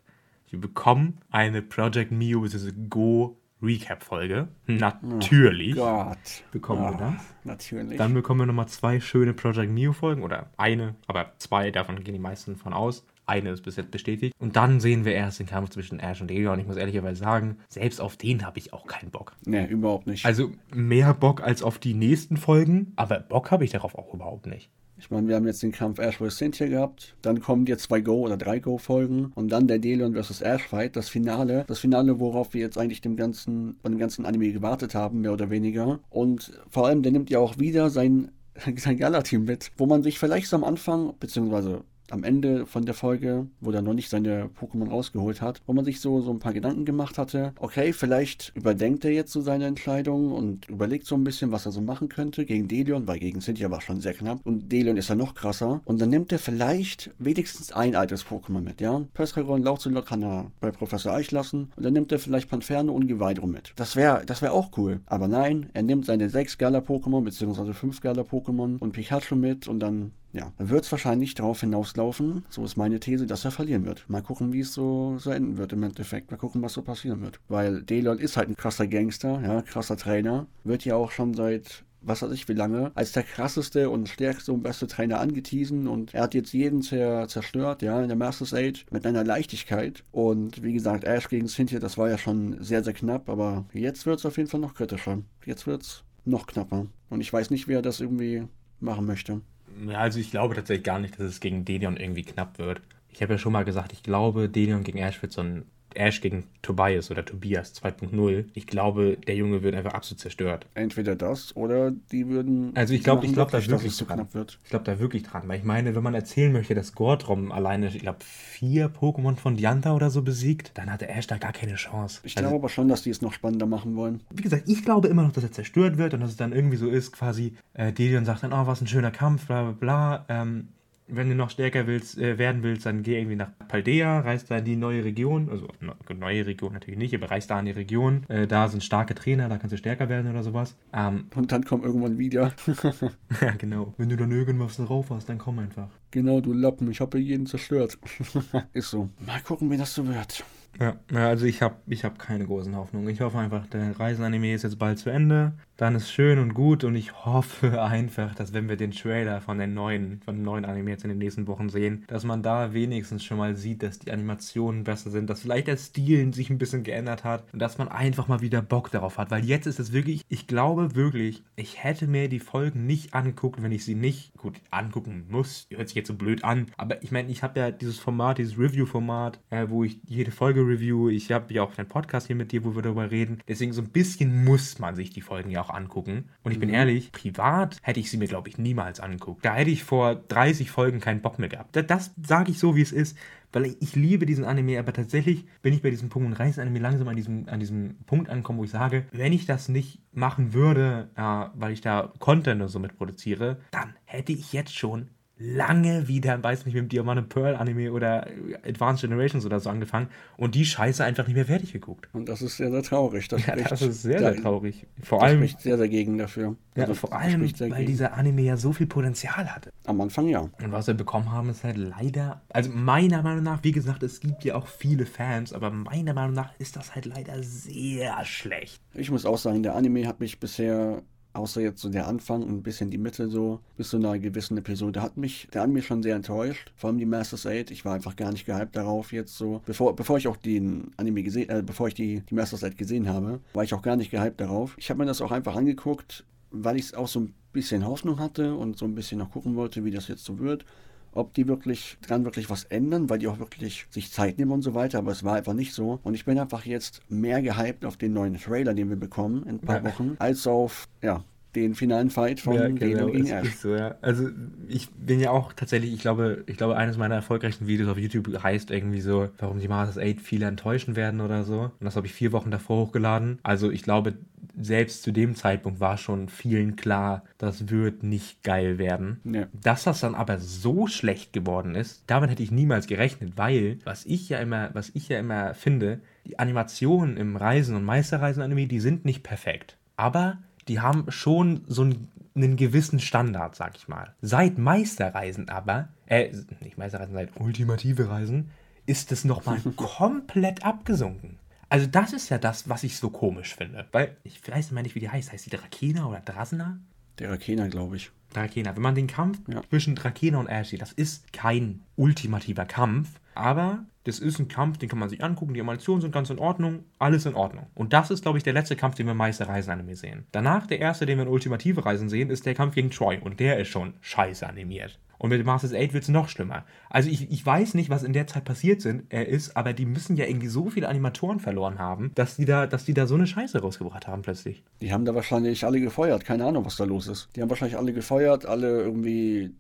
Wir 0.51 0.61
bekommen 0.61 1.19
eine 1.31 1.63
Project 1.63 2.13
Mio 2.13 2.41
bzw. 2.41 2.73
Go 2.89 3.37
Recap-Folge. 3.63 4.49
Natürlich. 4.67 5.77
Oh 5.79 5.81
Gott. 5.85 6.19
Bekommen 6.53 6.83
wir 6.83 6.89
Ah, 7.07 7.13
das. 7.17 7.25
Natürlich. 7.45 7.99
Dann 7.99 8.15
bekommen 8.15 8.41
wir 8.41 8.47
nochmal 8.47 8.69
zwei 8.69 9.01
schöne 9.01 9.35
Project 9.35 9.73
Neo-Folgen. 9.73 10.23
Oder 10.23 10.51
eine, 10.57 10.95
aber 11.07 11.33
zwei, 11.39 11.71
davon 11.71 12.03
gehen 12.05 12.15
die 12.15 12.21
meisten 12.21 12.57
von 12.57 12.73
aus. 12.73 13.05
Eine 13.27 13.51
ist 13.51 13.63
bis 13.63 13.77
jetzt 13.77 13.91
bestätigt. 13.91 14.35
Und 14.39 14.57
dann 14.57 14.81
sehen 14.81 15.05
wir 15.05 15.13
erst 15.13 15.39
den 15.39 15.47
Kampf 15.47 15.71
zwischen 15.71 16.01
Ash 16.01 16.21
und. 16.23 16.31
Und 16.31 16.59
ich 16.61 16.67
muss 16.67 16.77
ehrlicherweise 16.77 17.21
sagen, 17.21 17.59
selbst 17.69 18.01
auf 18.01 18.17
den 18.17 18.47
habe 18.47 18.59
ich 18.59 18.73
auch 18.73 18.87
keinen 18.87 19.11
Bock. 19.11 19.37
nee, 19.45 19.67
überhaupt 19.67 20.07
nicht. 20.07 20.25
Also 20.25 20.51
mehr 20.75 21.13
Bock 21.13 21.43
als 21.43 21.63
auf 21.63 21.79
die 21.79 21.95
nächsten 21.95 22.37
Folgen, 22.39 22.93
aber 22.97 23.21
Bock 23.21 23.51
habe 23.51 23.65
ich 23.65 23.71
darauf 23.71 23.97
auch 23.97 24.15
überhaupt 24.15 24.47
nicht. 24.47 24.71
Ich 25.01 25.11
meine, 25.11 25.29
wir 25.29 25.37
haben 25.37 25.47
jetzt 25.47 25.63
den 25.63 25.71
Kampf 25.71 26.01
Ash 26.01 26.19
vs. 26.19 26.39
Cynthia 26.39 26.67
gehabt, 26.67 27.15
dann 27.23 27.41
kommen 27.41 27.67
jetzt 27.67 27.85
zwei 27.85 28.01
Go- 28.01 28.25
oder 28.25 28.37
drei 28.37 28.59
Go-Folgen 28.59 29.31
und 29.35 29.51
dann 29.51 29.69
der 29.69 29.79
Delion 29.79 30.15
vs. 30.15 30.41
Ash-Fight, 30.41 30.97
das 30.97 31.09
Finale. 31.09 31.65
Das 31.69 31.79
Finale, 31.79 32.19
worauf 32.19 32.53
wir 32.53 32.61
jetzt 32.61 32.77
eigentlich 32.77 33.01
dem 33.01 33.17
ganzen, 33.17 33.77
von 33.81 33.93
dem 33.93 33.99
ganzen 33.99 34.27
Anime 34.27 34.53
gewartet 34.53 34.95
haben, 34.95 35.21
mehr 35.21 35.33
oder 35.33 35.51
weniger. 35.51 36.01
Und 36.11 36.61
vor 36.69 36.87
allem, 36.87 37.03
der 37.03 37.13
nimmt 37.13 37.31
ja 37.31 37.39
auch 37.39 37.59
wieder 37.59 37.91
sein, 37.91 38.33
sein 38.77 38.97
Gala-Team 38.97 39.45
mit, 39.45 39.71
wo 39.77 39.87
man 39.87 40.03
sich 40.03 40.19
vielleicht 40.19 40.49
so 40.49 40.57
am 40.57 40.65
Anfang, 40.65 41.15
beziehungsweise 41.21 41.85
am 42.11 42.25
Ende 42.25 42.67
von 42.67 42.85
der 42.85 42.95
Folge, 42.95 43.47
wo 43.61 43.71
er 43.71 43.83
noch 43.83 43.95
nicht 43.95 44.11
seine 44.11 44.51
Pokémon 44.61 44.89
rausgeholt 44.89 45.41
hat, 45.43 45.61
wo 45.67 45.73
man 45.73 45.85
sich 45.85 46.01
so, 46.01 46.21
so 46.21 46.31
ein 46.31 46.39
paar 46.39 46.53
Gedanken 46.53 46.85
gemacht 46.85 47.19
hatte. 47.19 47.53
Okay, 47.59 47.93
vielleicht 47.93 48.53
überdenkt 48.55 49.05
er 49.05 49.13
jetzt 49.13 49.33
so 49.33 49.41
seine 49.41 49.67
Entscheidung 49.67 50.33
und 50.33 50.69
überlegt 50.69 51.07
so 51.07 51.15
ein 51.15 51.25
bisschen, 51.25 51.53
was 51.53 51.67
er 51.67 51.73
so 51.73 51.81
machen 51.81 52.09
könnte 52.09 52.45
gegen 52.45 52.69
Delion, 52.69 53.07
weil 53.07 53.19
gegen 53.19 53.41
Cynthia 53.41 53.71
war 53.71 53.81
schon 53.81 54.01
sehr 54.01 54.15
knapp. 54.15 54.41
Und 54.45 54.71
Delion 54.73 54.97
ist 54.97 55.09
ja 55.09 55.15
noch 55.15 55.35
krasser. 55.35 55.81
Und 55.85 56.01
dann 56.01 56.11
nimmt 56.11 56.33
er 56.33 56.39
vielleicht 56.39 57.11
wenigstens 57.19 57.73
ein 57.73 57.95
altes 57.95 58.25
Pokémon 58.25 58.61
mit, 58.61 58.81
ja? 58.81 59.03
Pescaron, 59.15 59.63
Lauzelot 59.63 60.07
kann 60.07 60.23
er 60.23 60.51
bei 60.61 60.71
Professor 60.71 61.13
Eich 61.13 61.31
lassen. 61.31 61.71
Und 61.77 61.85
dann 61.85 61.93
nimmt 61.93 62.13
er 62.13 62.19
vielleicht 62.19 62.49
Panferno 62.49 62.93
und 62.93 63.07
Geweidro 63.09 63.47
mit. 63.47 63.73
Das 63.77 63.97
wäre 63.97 64.23
das 64.27 64.43
wär 64.43 64.53
auch 64.53 64.71
cool. 64.77 65.01
Aber 65.07 65.29
nein, 65.29 65.71
er 65.75 65.83
nimmt 65.83 66.07
seine 66.07 66.31
sechs 66.31 66.59
Gala-Pokémon, 66.59 67.23
beziehungsweise 67.23 67.75
fünf 67.75 68.01
Gala-Pokémon 68.01 68.79
und 68.79 68.93
Pikachu 68.93 69.37
mit 69.37 69.69
und 69.69 69.81
dann 69.81 70.13
ja, 70.33 70.53
wird 70.59 70.85
es 70.85 70.93
wahrscheinlich 70.93 71.35
darauf 71.35 71.61
hinauslaufen, 71.61 72.45
so 72.51 72.65
ist 72.65 72.77
meine 72.77 73.01
These, 73.01 73.27
dass 73.27 73.45
er 73.45 73.51
verlieren 73.51 73.87
wird. 73.87 74.05
Mal 74.09 74.23
gucken, 74.23 74.53
wie 74.53 74.61
es 74.61 74.75
so, 74.75 75.17
so 75.19 75.31
enden 75.31 75.57
wird 75.57 75.73
im 75.73 75.83
Endeffekt. 75.83 76.31
Mal 76.31 76.37
gucken, 76.37 76.63
was 76.63 76.75
so 76.75 76.83
passieren 76.83 77.23
wird. 77.23 77.41
Weil 77.49 77.83
Delon 77.83 78.19
ist 78.19 78.37
halt 78.37 78.49
ein 78.49 78.57
krasser 78.57 78.87
Gangster, 78.87 79.41
ja, 79.43 79.63
krasser 79.63 79.97
Trainer. 79.97 80.47
Wird 80.65 80.85
ja 80.85 80.97
auch 80.97 81.11
schon 81.11 81.35
seit 81.35 81.85
was 82.01 82.23
weiß 82.23 82.31
ich 82.33 82.49
wie 82.49 82.55
lange, 82.55 82.93
als 82.95 83.13
der 83.13 83.23
krasseste 83.23 83.91
und 83.91 84.09
stärkste 84.09 84.53
und 84.53 84.63
beste 84.63 84.87
Trainer 84.87 85.21
angeteasen 85.21 85.89
und 85.89 86.15
er 86.15 86.23
hat 86.23 86.35
jetzt 86.35 86.53
jeden 86.53 86.83
zer 86.83 87.29
zerstört, 87.29 87.83
ja, 87.83 88.01
in 88.01 88.09
der 88.09 88.17
Masters 88.17 88.55
Age 88.55 88.87
mit 88.91 89.07
einer 89.07 89.25
Leichtigkeit 89.25 90.05
und 90.13 90.63
wie 90.63 90.73
gesagt, 90.73 91.05
Ash 91.05 91.29
gegen 91.29 91.49
Cynthia, 91.49 91.81
das 91.81 91.99
war 91.99 92.09
ja 92.09 92.19
schon 92.19 92.63
sehr, 92.63 92.85
sehr 92.85 92.93
knapp, 92.93 93.29
aber 93.29 93.67
jetzt 93.73 94.07
wird 94.07 94.19
es 94.19 94.27
auf 94.27 94.37
jeden 94.37 94.49
Fall 94.49 94.61
noch 94.61 94.75
kritischer. 94.75 95.19
Jetzt 95.45 95.67
wird 95.67 95.83
es 95.83 96.05
noch 96.25 96.47
knapper 96.47 96.87
und 97.11 97.21
ich 97.21 97.33
weiß 97.33 97.51
nicht, 97.51 97.69
wie 97.69 97.75
er 97.75 97.83
das 97.83 98.01
irgendwie 98.01 98.45
machen 98.81 99.07
möchte. 99.07 99.41
Ja, 99.87 99.99
also 99.99 100.19
ich 100.19 100.31
glaube 100.31 100.55
tatsächlich 100.55 100.85
gar 100.85 100.99
nicht, 100.99 101.15
dass 101.15 101.27
es 101.27 101.41
gegen 101.41 101.65
Delion 101.65 101.97
irgendwie 101.97 102.25
knapp 102.25 102.59
wird. 102.59 102.83
Ich 103.11 103.23
habe 103.23 103.35
ja 103.35 103.39
schon 103.39 103.53
mal 103.53 103.65
gesagt, 103.65 103.93
ich 103.93 104.03
glaube, 104.03 104.49
Delion 104.49 104.83
gegen 104.85 104.99
Ash 104.99 105.21
wird 105.23 105.33
so 105.33 105.41
ein 105.43 105.71
Ash 105.95 106.21
gegen 106.21 106.45
Tobias 106.63 107.11
oder 107.11 107.25
Tobias 107.25 107.75
2.0. 107.83 108.45
Ich 108.55 108.67
glaube, 108.67 109.17
der 109.27 109.35
Junge 109.37 109.63
wird 109.63 109.75
einfach 109.75 109.95
absolut 109.95 110.21
zerstört. 110.21 110.67
Entweder 110.75 111.17
das 111.17 111.57
oder 111.57 111.91
die 111.91 112.29
würden. 112.29 112.73
Also 112.75 112.95
ich 112.95 113.03
glaube, 113.03 113.27
ich 113.27 113.33
glaube 113.33 113.51
da 113.53 113.67
wirklich 113.67 113.95
so 113.95 114.05
dran. 114.05 114.19
knapp 114.19 114.35
wird. 114.35 114.59
Ich 114.65 114.71
glaube 114.71 114.85
da 114.85 114.99
wirklich 114.99 115.23
dran, 115.23 115.43
weil 115.47 115.59
ich 115.59 115.65
meine, 115.65 115.95
wenn 115.95 116.03
man 116.03 116.15
erzählen 116.15 116.53
möchte, 116.53 116.75
dass 116.75 116.95
Gordrom 116.95 117.53
alleine, 117.53 117.89
ich 117.89 118.01
glaube, 118.01 118.19
vier 118.21 118.89
Pokémon 118.89 119.37
von 119.37 119.57
Dianta 119.57 119.95
oder 119.95 120.11
so 120.11 120.23
besiegt, 120.23 120.73
dann 120.75 120.91
hatte 120.93 121.09
Ash 121.09 121.27
da 121.27 121.39
gar 121.39 121.53
keine 121.53 121.75
Chance. 121.77 122.21
Ich 122.25 122.37
Also, 122.37 122.49
glaube 122.49 122.61
aber 122.63 122.69
schon, 122.69 122.89
dass 122.89 123.03
die 123.03 123.11
es 123.11 123.23
noch 123.23 123.33
spannender 123.33 123.67
machen 123.67 123.97
wollen. 123.97 124.21
wie 124.31 124.43
gesagt, 124.43 124.65
ich 124.67 124.85
glaube 124.85 125.09
immer 125.09 125.23
noch, 125.23 125.33
dass 125.33 125.45
er 125.45 125.53
zerstört 125.53 125.99
wird 125.99 126.15
und 126.15 126.21
dass 126.21 126.31
es 126.31 126.37
dann 126.37 126.53
irgendwie 126.53 126.77
so 126.77 126.89
ist, 126.89 127.13
quasi, 127.13 127.55
äh, 127.75 127.93
Delion 127.93 128.25
sagt 128.25 128.43
dann, 128.43 128.53
oh, 128.53 128.67
was 128.67 128.81
ein 128.81 128.87
schöner 128.87 129.11
Kampf, 129.11 129.47
bla 129.47 129.63
bla 129.63 129.73
bla. 129.73 130.25
Ähm, 130.29 130.69
wenn 131.09 131.29
du 131.29 131.35
noch 131.35 131.51
stärker 131.51 131.87
willst, 131.87 132.19
äh, 132.19 132.39
werden 132.39 132.63
willst, 132.63 132.87
dann 132.87 133.03
geh 133.03 133.19
irgendwie 133.19 133.37
nach 133.37 133.51
Paldea, 133.69 134.21
reist 134.21 134.51
da 134.51 134.59
in 134.59 134.65
die 134.65 134.77
neue 134.77 135.05
Region, 135.05 135.49
also 135.51 135.69
ne, 135.81 135.95
neue 136.15 136.47
Region 136.47 136.73
natürlich 136.73 136.99
nicht, 136.99 137.15
aber 137.15 137.31
reist 137.31 137.51
da 137.51 137.59
in 137.59 137.67
die 137.67 137.73
Region. 137.73 138.25
Äh, 138.29 138.47
da 138.47 138.69
sind 138.69 138.85
starke 138.85 139.15
Trainer, 139.15 139.49
da 139.49 139.59
kannst 139.59 139.73
du 139.73 139.79
stärker 139.79 140.09
werden 140.09 140.31
oder 140.31 140.43
sowas. 140.43 140.77
Ähm, 140.93 141.27
Und 141.35 141.53
dann 141.53 141.65
kommt 141.65 141.85
irgendwann 141.85 142.19
wieder. 142.19 142.53
ja, 143.41 143.51
genau. 143.57 143.95
Wenn 143.97 144.09
du 144.09 144.17
dann 144.17 144.33
irgendwas 144.33 144.77
drauf 144.77 145.11
hast, 145.11 145.29
dann 145.29 145.39
komm 145.39 145.59
einfach. 145.59 145.89
genau, 146.11 146.41
du 146.41 146.53
Lappen, 146.53 146.91
ich 146.91 147.01
habe 147.01 147.19
jeden 147.19 147.47
zerstört. 147.47 147.99
Ist 148.73 148.91
so. 148.91 149.09
Mal 149.27 149.41
gucken, 149.41 149.71
wie 149.71 149.77
das 149.77 149.95
so 149.95 150.07
wird. 150.07 150.45
Ja, 150.81 150.97
also 151.13 151.45
ich 151.47 151.61
habe 151.61 151.77
ich 151.87 152.05
hab 152.05 152.19
keine 152.19 152.47
großen 152.47 152.77
Hoffnungen. 152.77 153.09
Ich 153.09 153.21
hoffe 153.21 153.39
einfach, 153.39 153.67
der 153.67 153.99
Reisenanime 153.99 154.55
ist 154.55 154.63
jetzt 154.63 154.79
bald 154.79 154.99
zu 154.99 155.11
Ende. 155.11 155.53
Dann 155.77 155.95
ist 155.95 156.11
schön 156.11 156.39
und 156.39 156.55
gut 156.55 156.85
und 156.85 156.95
ich 156.95 157.25
hoffe 157.25 157.83
einfach, 157.83 158.35
dass 158.35 158.53
wenn 158.53 158.69
wir 158.69 158.77
den 158.77 158.93
Trailer 158.93 159.41
von 159.41 159.59
den 159.59 159.75
neuen, 159.75 160.21
von 160.25 160.37
dem 160.37 160.45
neuen 160.45 160.65
Anime 160.65 160.91
jetzt 160.91 161.05
in 161.05 161.11
den 161.11 161.19
nächsten 161.19 161.47
Wochen 161.49 161.69
sehen, 161.69 162.05
dass 162.07 162.25
man 162.25 162.43
da 162.43 162.73
wenigstens 162.73 163.25
schon 163.25 163.39
mal 163.39 163.57
sieht, 163.57 163.83
dass 163.83 163.99
die 163.99 164.13
Animationen 164.13 164.85
besser 164.85 165.11
sind, 165.11 165.29
dass 165.29 165.43
vielleicht 165.43 165.67
der 165.67 165.77
Stil 165.77 166.33
sich 166.33 166.51
ein 166.51 166.59
bisschen 166.59 166.85
geändert 166.85 167.25
hat 167.25 167.45
und 167.53 167.59
dass 167.59 167.79
man 167.79 167.89
einfach 167.89 168.29
mal 168.29 168.41
wieder 168.41 168.63
Bock 168.63 168.91
darauf 168.91 169.19
hat. 169.19 169.31
Weil 169.31 169.45
jetzt 169.45 169.67
ist 169.67 169.81
es 169.81 169.93
wirklich, 169.93 170.25
ich 170.29 170.47
glaube 170.47 170.95
wirklich, 170.95 171.43
ich 171.57 171.83
hätte 171.83 172.07
mir 172.07 172.29
die 172.29 172.41
Folgen 172.41 172.87
nicht 172.87 173.15
angeguckt, 173.15 173.63
wenn 173.63 173.73
ich 173.73 173.85
sie 173.85 173.95
nicht, 173.95 174.33
gut, 174.37 174.61
angucken 174.71 175.27
muss. 175.29 175.67
Hört 175.71 175.89
sich 175.89 175.97
jetzt 175.97 176.09
so 176.09 176.15
blöd 176.15 176.45
an, 176.45 176.67
aber 176.77 177.03
ich 177.03 177.11
meine, 177.11 177.31
ich 177.31 177.43
habe 177.43 177.59
ja 177.59 177.71
dieses 177.73 177.99
Format, 177.99 178.39
dieses 178.39 178.59
Review-Format, 178.59 179.41
äh, 179.51 179.67
wo 179.69 179.83
ich 179.83 179.99
jede 180.07 180.31
Folge 180.31 180.68
review. 180.69 181.09
Ich 181.09 181.33
habe 181.33 181.53
ja 181.53 181.63
auch 181.63 181.77
einen 181.77 181.89
Podcast 181.89 182.27
hier 182.27 182.37
mit 182.37 182.53
dir, 182.53 182.65
wo 182.65 182.75
wir 182.75 182.83
darüber 182.83 183.11
reden. 183.11 183.41
Deswegen 183.49 183.73
so 183.73 183.83
ein 183.83 183.91
bisschen 183.91 184.45
muss 184.45 184.79
man 184.79 184.95
sich 184.95 185.11
die 185.11 185.21
Folgen 185.21 185.51
ja 185.51 185.61
auch 185.63 185.71
angucken. 185.71 186.29
Und 186.43 186.53
ich 186.53 186.61
bin 186.61 186.69
ehrlich, 186.69 187.13
privat 187.13 187.79
hätte 187.83 188.01
ich 188.01 188.11
sie 188.11 188.17
mir, 188.17 188.29
glaube 188.29 188.49
ich, 188.49 188.59
niemals 188.59 189.01
angeguckt. 189.01 189.45
Da 189.45 189.55
hätte 189.55 189.71
ich 189.71 189.85
vor 189.85 190.15
30 190.15 190.71
Folgen 190.71 191.01
keinen 191.01 191.23
Bock 191.23 191.39
mehr 191.39 191.49
gehabt. 191.49 191.75
Das, 191.77 191.87
das 191.87 192.15
sage 192.23 192.51
ich 192.51 192.59
so, 192.59 192.77
wie 192.77 192.83
es 192.83 192.93
ist. 192.93 193.17
Weil 193.53 193.77
ich, 193.81 193.97
liebe 193.97 194.27
diesen 194.27 194.45
Anime, 194.45 194.79
aber 194.79 194.93
tatsächlich 194.93 195.47
bin 195.63 195.73
ich 195.73 195.81
bei 195.81 195.89
diesem 195.89 196.11
Punkt 196.11 196.29
und 196.29 196.35
Reisenanime 196.35 196.81
langsam 196.81 197.09
an 197.09 197.17
diesem, 197.17 197.49
an 197.49 197.61
diesem 197.61 197.97
Punkt 198.05 198.29
angekommen, 198.29 198.59
wo 198.59 198.65
ich 198.65 198.71
sage, 198.71 199.07
wenn 199.11 199.33
ich 199.33 199.47
das 199.47 199.71
nicht 199.71 200.01
machen 200.13 200.53
würde, 200.53 201.09
äh, 201.17 201.47
weil 201.55 201.73
ich 201.73 201.81
da 201.81 202.13
Content 202.19 202.61
und 202.61 202.69
so 202.69 202.79
mit 202.79 202.99
produziere, 202.99 203.59
dann 203.71 203.95
hätte 204.05 204.33
ich 204.33 204.53
jetzt 204.53 204.77
schon 204.77 205.09
lange 205.39 206.09
wieder, 206.09 206.43
weiß 206.43 206.65
nicht, 206.67 206.75
mit 206.75 206.83
dem 206.83 206.89
Diamant 206.89 207.19
and 207.19 207.29
Pearl 207.29 207.55
Anime 207.57 207.93
oder 207.93 208.27
Advanced 208.67 209.03
Generations 209.03 209.47
oder 209.47 209.61
so 209.61 209.71
angefangen 209.71 210.09
und 210.37 210.55
die 210.55 210.65
Scheiße 210.65 211.05
einfach 211.05 211.27
nicht 211.27 211.37
mehr 211.37 211.47
fertig 211.47 211.73
geguckt. 211.73 212.09
Und 212.13 212.29
das 212.29 212.43
ist 212.43 212.57
sehr, 212.57 212.71
sehr 212.71 212.83
traurig. 212.83 213.29
Das, 213.29 213.47
Ja, 213.47 213.55
das 213.57 213.83
ist 213.83 214.03
sehr, 214.03 214.19
sehr 214.19 214.37
traurig. 214.37 214.87
Vor 215.03 215.23
allem, 215.23 215.39
spricht 215.39 215.61
sehr 215.61 215.77
dagegen 215.77 216.19
dafür. 216.19 216.57
ja, 216.75 216.83
Also, 216.83 216.95
vor 216.95 217.13
allem, 217.13 217.41
weil 217.41 217.53
dagegen. 217.53 217.87
dieser 217.87 218.15
Anime 218.15 218.43
ja 218.43 218.57
so 218.57 218.73
viel 218.73 218.87
Potenzial 218.87 219.55
hatte. 219.55 219.71
Am 219.87 220.01
Anfang 220.01 220.27
ja. 220.29 220.41
Und 220.41 220.73
was 220.73 220.87
wir 220.89 220.95
bekommen 220.95 221.31
haben, 221.31 221.49
ist 221.51 221.63
halt 221.65 221.77
leider, 221.77 222.43
also 222.51 222.71
meiner 222.71 223.23
Meinung 223.23 223.45
nach, 223.45 223.63
wie 223.63 223.73
gesagt, 223.73 224.03
es 224.03 224.21
gibt 224.21 224.45
ja 224.45 224.57
auch 224.57 224.67
viele 224.67 225.07
Fans, 225.07 225.53
aber 225.53 225.71
meiner 225.71 226.15
Meinung 226.15 226.35
nach 226.35 226.51
ist 226.59 226.77
das 226.77 226.95
halt 226.95 227.07
leider 227.07 227.43
sehr 227.43 228.25
schlecht. 228.25 228.83
Ich 228.95 229.11
muss 229.11 229.25
auch 229.25 229.39
sagen, 229.39 229.63
der 229.63 229.77
Anime 229.77 230.07
hat 230.07 230.21
mich 230.21 230.41
bisher, 230.41 231.03
außer 231.39 231.61
jetzt 231.61 231.81
so 231.81 231.89
der 231.89 232.07
Anfang 232.07 232.43
und 232.43 232.51
ein 232.51 232.63
bisschen 232.63 232.91
die 232.91 232.99
Mitte 232.99 233.29
so, 233.29 233.61
bis 233.77 233.91
zu 233.91 233.97
einer 233.97 234.19
gewissen 234.19 234.59
Episode, 234.59 235.01
hat 235.01 235.17
mich 235.17 235.49
der 235.53 235.63
Anime 235.63 235.83
schon 235.83 236.03
sehr 236.03 236.17
enttäuscht. 236.17 236.73
Vor 236.77 236.89
allem 236.89 236.99
die 236.99 237.07
Masters 237.07 237.47
8. 237.47 237.71
Ich 237.71 237.85
war 237.85 237.95
einfach 237.95 238.17
gar 238.17 238.33
nicht 238.33 238.45
gehypt 238.45 238.77
darauf 238.77 239.13
jetzt 239.13 239.37
so. 239.37 239.63
Bevor, 239.65 239.97
bevor 239.97 240.19
ich 240.19 240.29
auch 240.29 240.37
den 240.37 240.91
Anime 240.97 241.23
gesehen, 241.23 241.49
äh, 241.49 241.63
bevor 241.65 241.89
ich 241.89 241.95
die, 241.95 242.21
die 242.29 242.35
Masters 242.35 242.65
8 242.65 242.77
gesehen 242.77 243.09
habe, 243.09 243.41
war 243.55 243.65
ich 243.65 243.73
auch 243.73 243.83
gar 243.83 243.97
nicht 243.97 244.11
gehypt 244.11 244.41
darauf. 244.41 244.75
Ich 244.79 244.91
habe 244.91 244.99
mir 244.99 245.07
das 245.07 245.23
auch 245.23 245.33
einfach 245.33 245.57
angeguckt, 245.57 246.25
weil 246.51 246.77
ich 246.77 246.97
auch 246.97 247.09
so 247.09 247.21
ein 247.21 247.35
bisschen 247.53 247.87
Hoffnung 247.87 248.19
hatte 248.19 248.55
und 248.55 248.79
so 248.79 248.85
ein 248.85 248.95
bisschen 248.95 249.19
noch 249.19 249.31
gucken 249.31 249.57
wollte, 249.57 249.85
wie 249.85 249.91
das 249.91 250.09
jetzt 250.09 250.25
so 250.25 250.39
wird 250.39 250.65
ob 251.13 251.35
die 251.35 251.49
wirklich 251.49 251.99
dran 252.03 252.25
wirklich 252.25 252.49
was 252.51 252.65
ändern, 252.65 253.09
weil 253.11 253.19
die 253.19 253.29
auch 253.29 253.39
wirklich 253.39 253.87
sich 253.91 254.13
Zeit 254.13 254.39
nehmen 254.39 254.53
und 254.53 254.63
so 254.63 254.75
weiter, 254.75 254.99
aber 254.99 255.13
es 255.13 255.25
war 255.25 255.35
einfach 255.37 255.55
nicht 255.55 255.73
so. 255.75 256.01
Und 256.03 256.15
ich 256.15 256.25
bin 256.25 256.39
einfach 256.39 256.65
jetzt 256.67 257.03
mehr 257.09 257.43
gehypt 257.43 257.85
auf 257.85 257.97
den 257.97 258.13
neuen 258.13 258.37
Trailer, 258.39 258.75
den 258.75 258.89
wir 258.89 258.97
bekommen 258.97 259.43
in 259.45 259.57
ein 259.57 259.61
paar 259.61 259.83
Ja. 259.83 259.85
Wochen, 259.85 260.17
als 260.19 260.47
auf, 260.47 260.89
ja, 261.03 261.25
den 261.55 261.75
finalen 261.75 262.11
Fight 262.11 262.41
von 262.41 262.55
Ja, 262.55 262.69
genau, 262.69 263.07
gegen 263.07 263.25
ist, 263.25 263.33
Ash. 263.33 263.55
so, 263.57 263.75
ja. 263.75 263.97
Also 264.03 264.29
ich 264.69 264.91
bin 264.91 265.19
ja 265.21 265.31
auch 265.31 265.53
tatsächlich, 265.53 265.93
ich 265.93 266.01
glaube, 266.01 266.45
ich 266.47 266.57
glaube, 266.57 266.77
eines 266.77 266.97
meiner 266.97 267.15
erfolgreichsten 267.15 267.67
Videos 267.67 267.89
auf 267.89 267.99
YouTube 267.99 268.43
heißt 268.43 268.71
irgendwie 268.71 269.01
so, 269.01 269.29
warum 269.39 269.59
die 269.59 269.69
Masters 269.69 269.99
8 269.99 270.21
viele 270.21 270.47
enttäuschen 270.47 270.95
werden 270.95 271.21
oder 271.21 271.45
so. 271.45 271.61
Und 271.63 271.85
das 271.85 271.97
habe 271.97 272.07
ich 272.07 272.13
vier 272.13 272.33
Wochen 272.33 272.51
davor 272.51 272.87
hochgeladen. 272.87 273.39
Also 273.43 273.71
ich 273.71 273.83
glaube, 273.83 274.15
selbst 274.61 275.03
zu 275.03 275.13
dem 275.13 275.35
Zeitpunkt 275.35 275.81
war 275.81 275.97
schon 275.97 276.29
vielen 276.29 276.77
klar, 276.77 277.25
das 277.39 277.71
wird 277.71 278.03
nicht 278.03 278.43
geil 278.43 278.79
werden. 278.79 279.21
Ja. 279.25 279.47
Dass 279.53 279.85
das 279.85 280.01
dann 280.01 280.15
aber 280.15 280.39
so 280.39 280.87
schlecht 280.87 281.33
geworden 281.33 281.75
ist, 281.75 282.05
damit 282.07 282.31
hätte 282.31 282.43
ich 282.43 282.51
niemals 282.51 282.87
gerechnet, 282.87 283.33
weil 283.37 283.79
was 283.85 284.05
ich 284.05 284.29
ja 284.29 284.39
immer, 284.39 284.71
was 284.75 284.91
ich 284.95 285.09
ja 285.09 285.19
immer 285.19 285.55
finde, 285.55 286.01
die 286.27 286.39
Animationen 286.39 287.17
im 287.17 287.37
Reisen- 287.37 287.77
und 287.77 287.85
Meisterreisen-Anime, 287.85 288.67
die 288.67 288.81
sind 288.81 289.05
nicht 289.05 289.23
perfekt. 289.23 289.77
Aber 289.97 290.39
die 290.69 290.81
haben 290.81 291.11
schon 291.11 291.63
so 291.67 291.83
einen, 291.83 292.09
einen 292.35 292.57
gewissen 292.57 293.01
Standard, 293.01 293.57
sag 293.57 293.77
ich 293.77 293.89
mal. 293.89 294.15
Seit 294.23 294.59
Meisterreisen 294.59 295.49
aber, 295.49 295.89
äh, 296.07 296.31
nicht 296.61 296.79
Meisterreisen, 296.79 297.15
seit 297.15 297.41
Ultimative 297.41 298.09
Reisen, 298.09 298.51
ist 298.87 299.13
es 299.13 299.25
nochmal 299.25 299.61
komplett 299.77 300.65
abgesunken. 300.65 301.39
Also 301.69 301.87
das 301.87 302.13
ist 302.13 302.31
ja 302.31 302.39
das, 302.39 302.69
was 302.69 302.83
ich 302.85 302.97
so 302.97 303.11
komisch 303.11 303.55
finde. 303.55 303.87
Weil, 303.93 304.17
ich 304.25 304.41
weiß 304.47 304.71
immer 304.71 304.83
nicht, 304.83 304.95
wie 304.95 305.01
die 305.01 305.11
heißt. 305.11 305.33
Heißt 305.33 305.45
die 305.47 305.51
Drakena 305.51 306.07
oder 306.07 306.21
Drasna? 306.21 306.79
Der 307.19 307.31
Rakena, 307.31 307.67
glaube 307.69 307.97
ich. 307.97 308.11
Drakena. 308.33 308.75
Wenn 308.75 308.83
man 308.83 308.95
den 308.95 309.07
Kampf 309.07 309.41
Ja. 309.49 309.63
zwischen 309.69 309.95
Drakena 309.95 310.39
und 310.39 310.47
Ash 310.47 310.69
sieht, 310.69 310.81
das 310.81 310.93
ist 310.93 311.33
kein 311.33 311.83
ultimativer 311.97 312.65
Kampf, 312.65 313.11
aber 313.39 313.85
das 314.05 314.19
ist 314.19 314.39
ein 314.39 314.49
Kampf, 314.49 314.79
den 314.79 314.89
kann 314.89 314.99
man 314.99 315.09
sich 315.09 315.23
angucken, 315.23 315.55
die 315.55 315.61
Animationen 315.61 316.01
sind 316.01 316.13
ganz 316.13 316.31
in 316.31 316.39
Ordnung, 316.39 316.85
alles 316.99 317.27
in 317.27 317.35
Ordnung. 317.35 317.67
Und 317.75 317.93
das 317.93 318.11
ist, 318.11 318.23
glaube 318.23 318.39
ich, 318.39 318.45
der 318.45 318.55
letzte 318.55 318.75
Kampf, 318.75 318.95
den 318.95 319.07
wir 319.07 319.13
im 319.13 319.19
Meister 319.19 319.49
Reisen-Anime 319.49 319.97
sehen. 319.97 320.27
Danach, 320.33 320.67
der 320.67 320.81
erste, 320.81 321.05
den 321.05 321.19
wir 321.19 321.25
in 321.25 321.31
Ultimative 321.31 321.85
Reisen 321.85 322.09
sehen, 322.09 322.31
ist 322.31 322.47
der 322.47 322.55
Kampf 322.55 322.75
gegen 322.75 322.91
Troy 322.91 323.19
und 323.19 323.39
der 323.39 323.59
ist 323.59 323.69
schon 323.69 323.95
scheiße 324.01 324.47
animiert. 324.47 324.99
Und 325.19 325.31
mit 325.31 325.45
Masters 325.45 325.75
8 325.75 325.93
wird 325.93 326.05
es 326.05 326.09
noch 326.09 326.29
schlimmer. 326.29 326.65
Also 326.89 327.11
ich, 327.11 327.31
ich 327.31 327.45
weiß 327.45 327.75
nicht, 327.75 327.91
was 327.91 328.05
in 328.05 328.13
der 328.13 328.27
Zeit 328.27 328.45
passiert 328.45 328.81
sind, 328.81 329.13
äh, 329.13 329.25
ist, 329.25 329.57
aber 329.57 329.73
die 329.73 329.85
müssen 329.85 330.17
ja 330.17 330.27
irgendwie 330.27 330.47
so 330.47 330.71
viele 330.71 330.89
Animatoren 330.89 331.41
verloren 331.41 331.79
haben, 331.79 332.13
dass 332.15 332.37
die 332.37 332.45
da, 332.45 332.67
dass 332.67 332.85
die 332.85 332.95
da 332.95 333.07
so 333.07 333.17
eine 333.17 333.27
Scheiße 333.27 333.61
rausgebracht 333.61 334.07
haben 334.07 334.23
plötzlich. 334.23 334.63
Die 334.81 334.93
haben 334.93 335.05
da 335.05 335.15
wahrscheinlich 335.15 335.65
alle 335.65 335.81
gefeuert. 335.81 336.25
Keine 336.25 336.47
Ahnung, 336.47 336.65
was 336.65 336.77
da 336.77 336.85
los 336.85 337.09
ist. 337.09 337.29
Die 337.35 337.43
haben 337.43 337.51
wahrscheinlich 337.51 337.77
alle 337.77 337.93
gefeuert, 337.93 338.47
alle 338.47 338.81
irgendwie. 338.81 339.51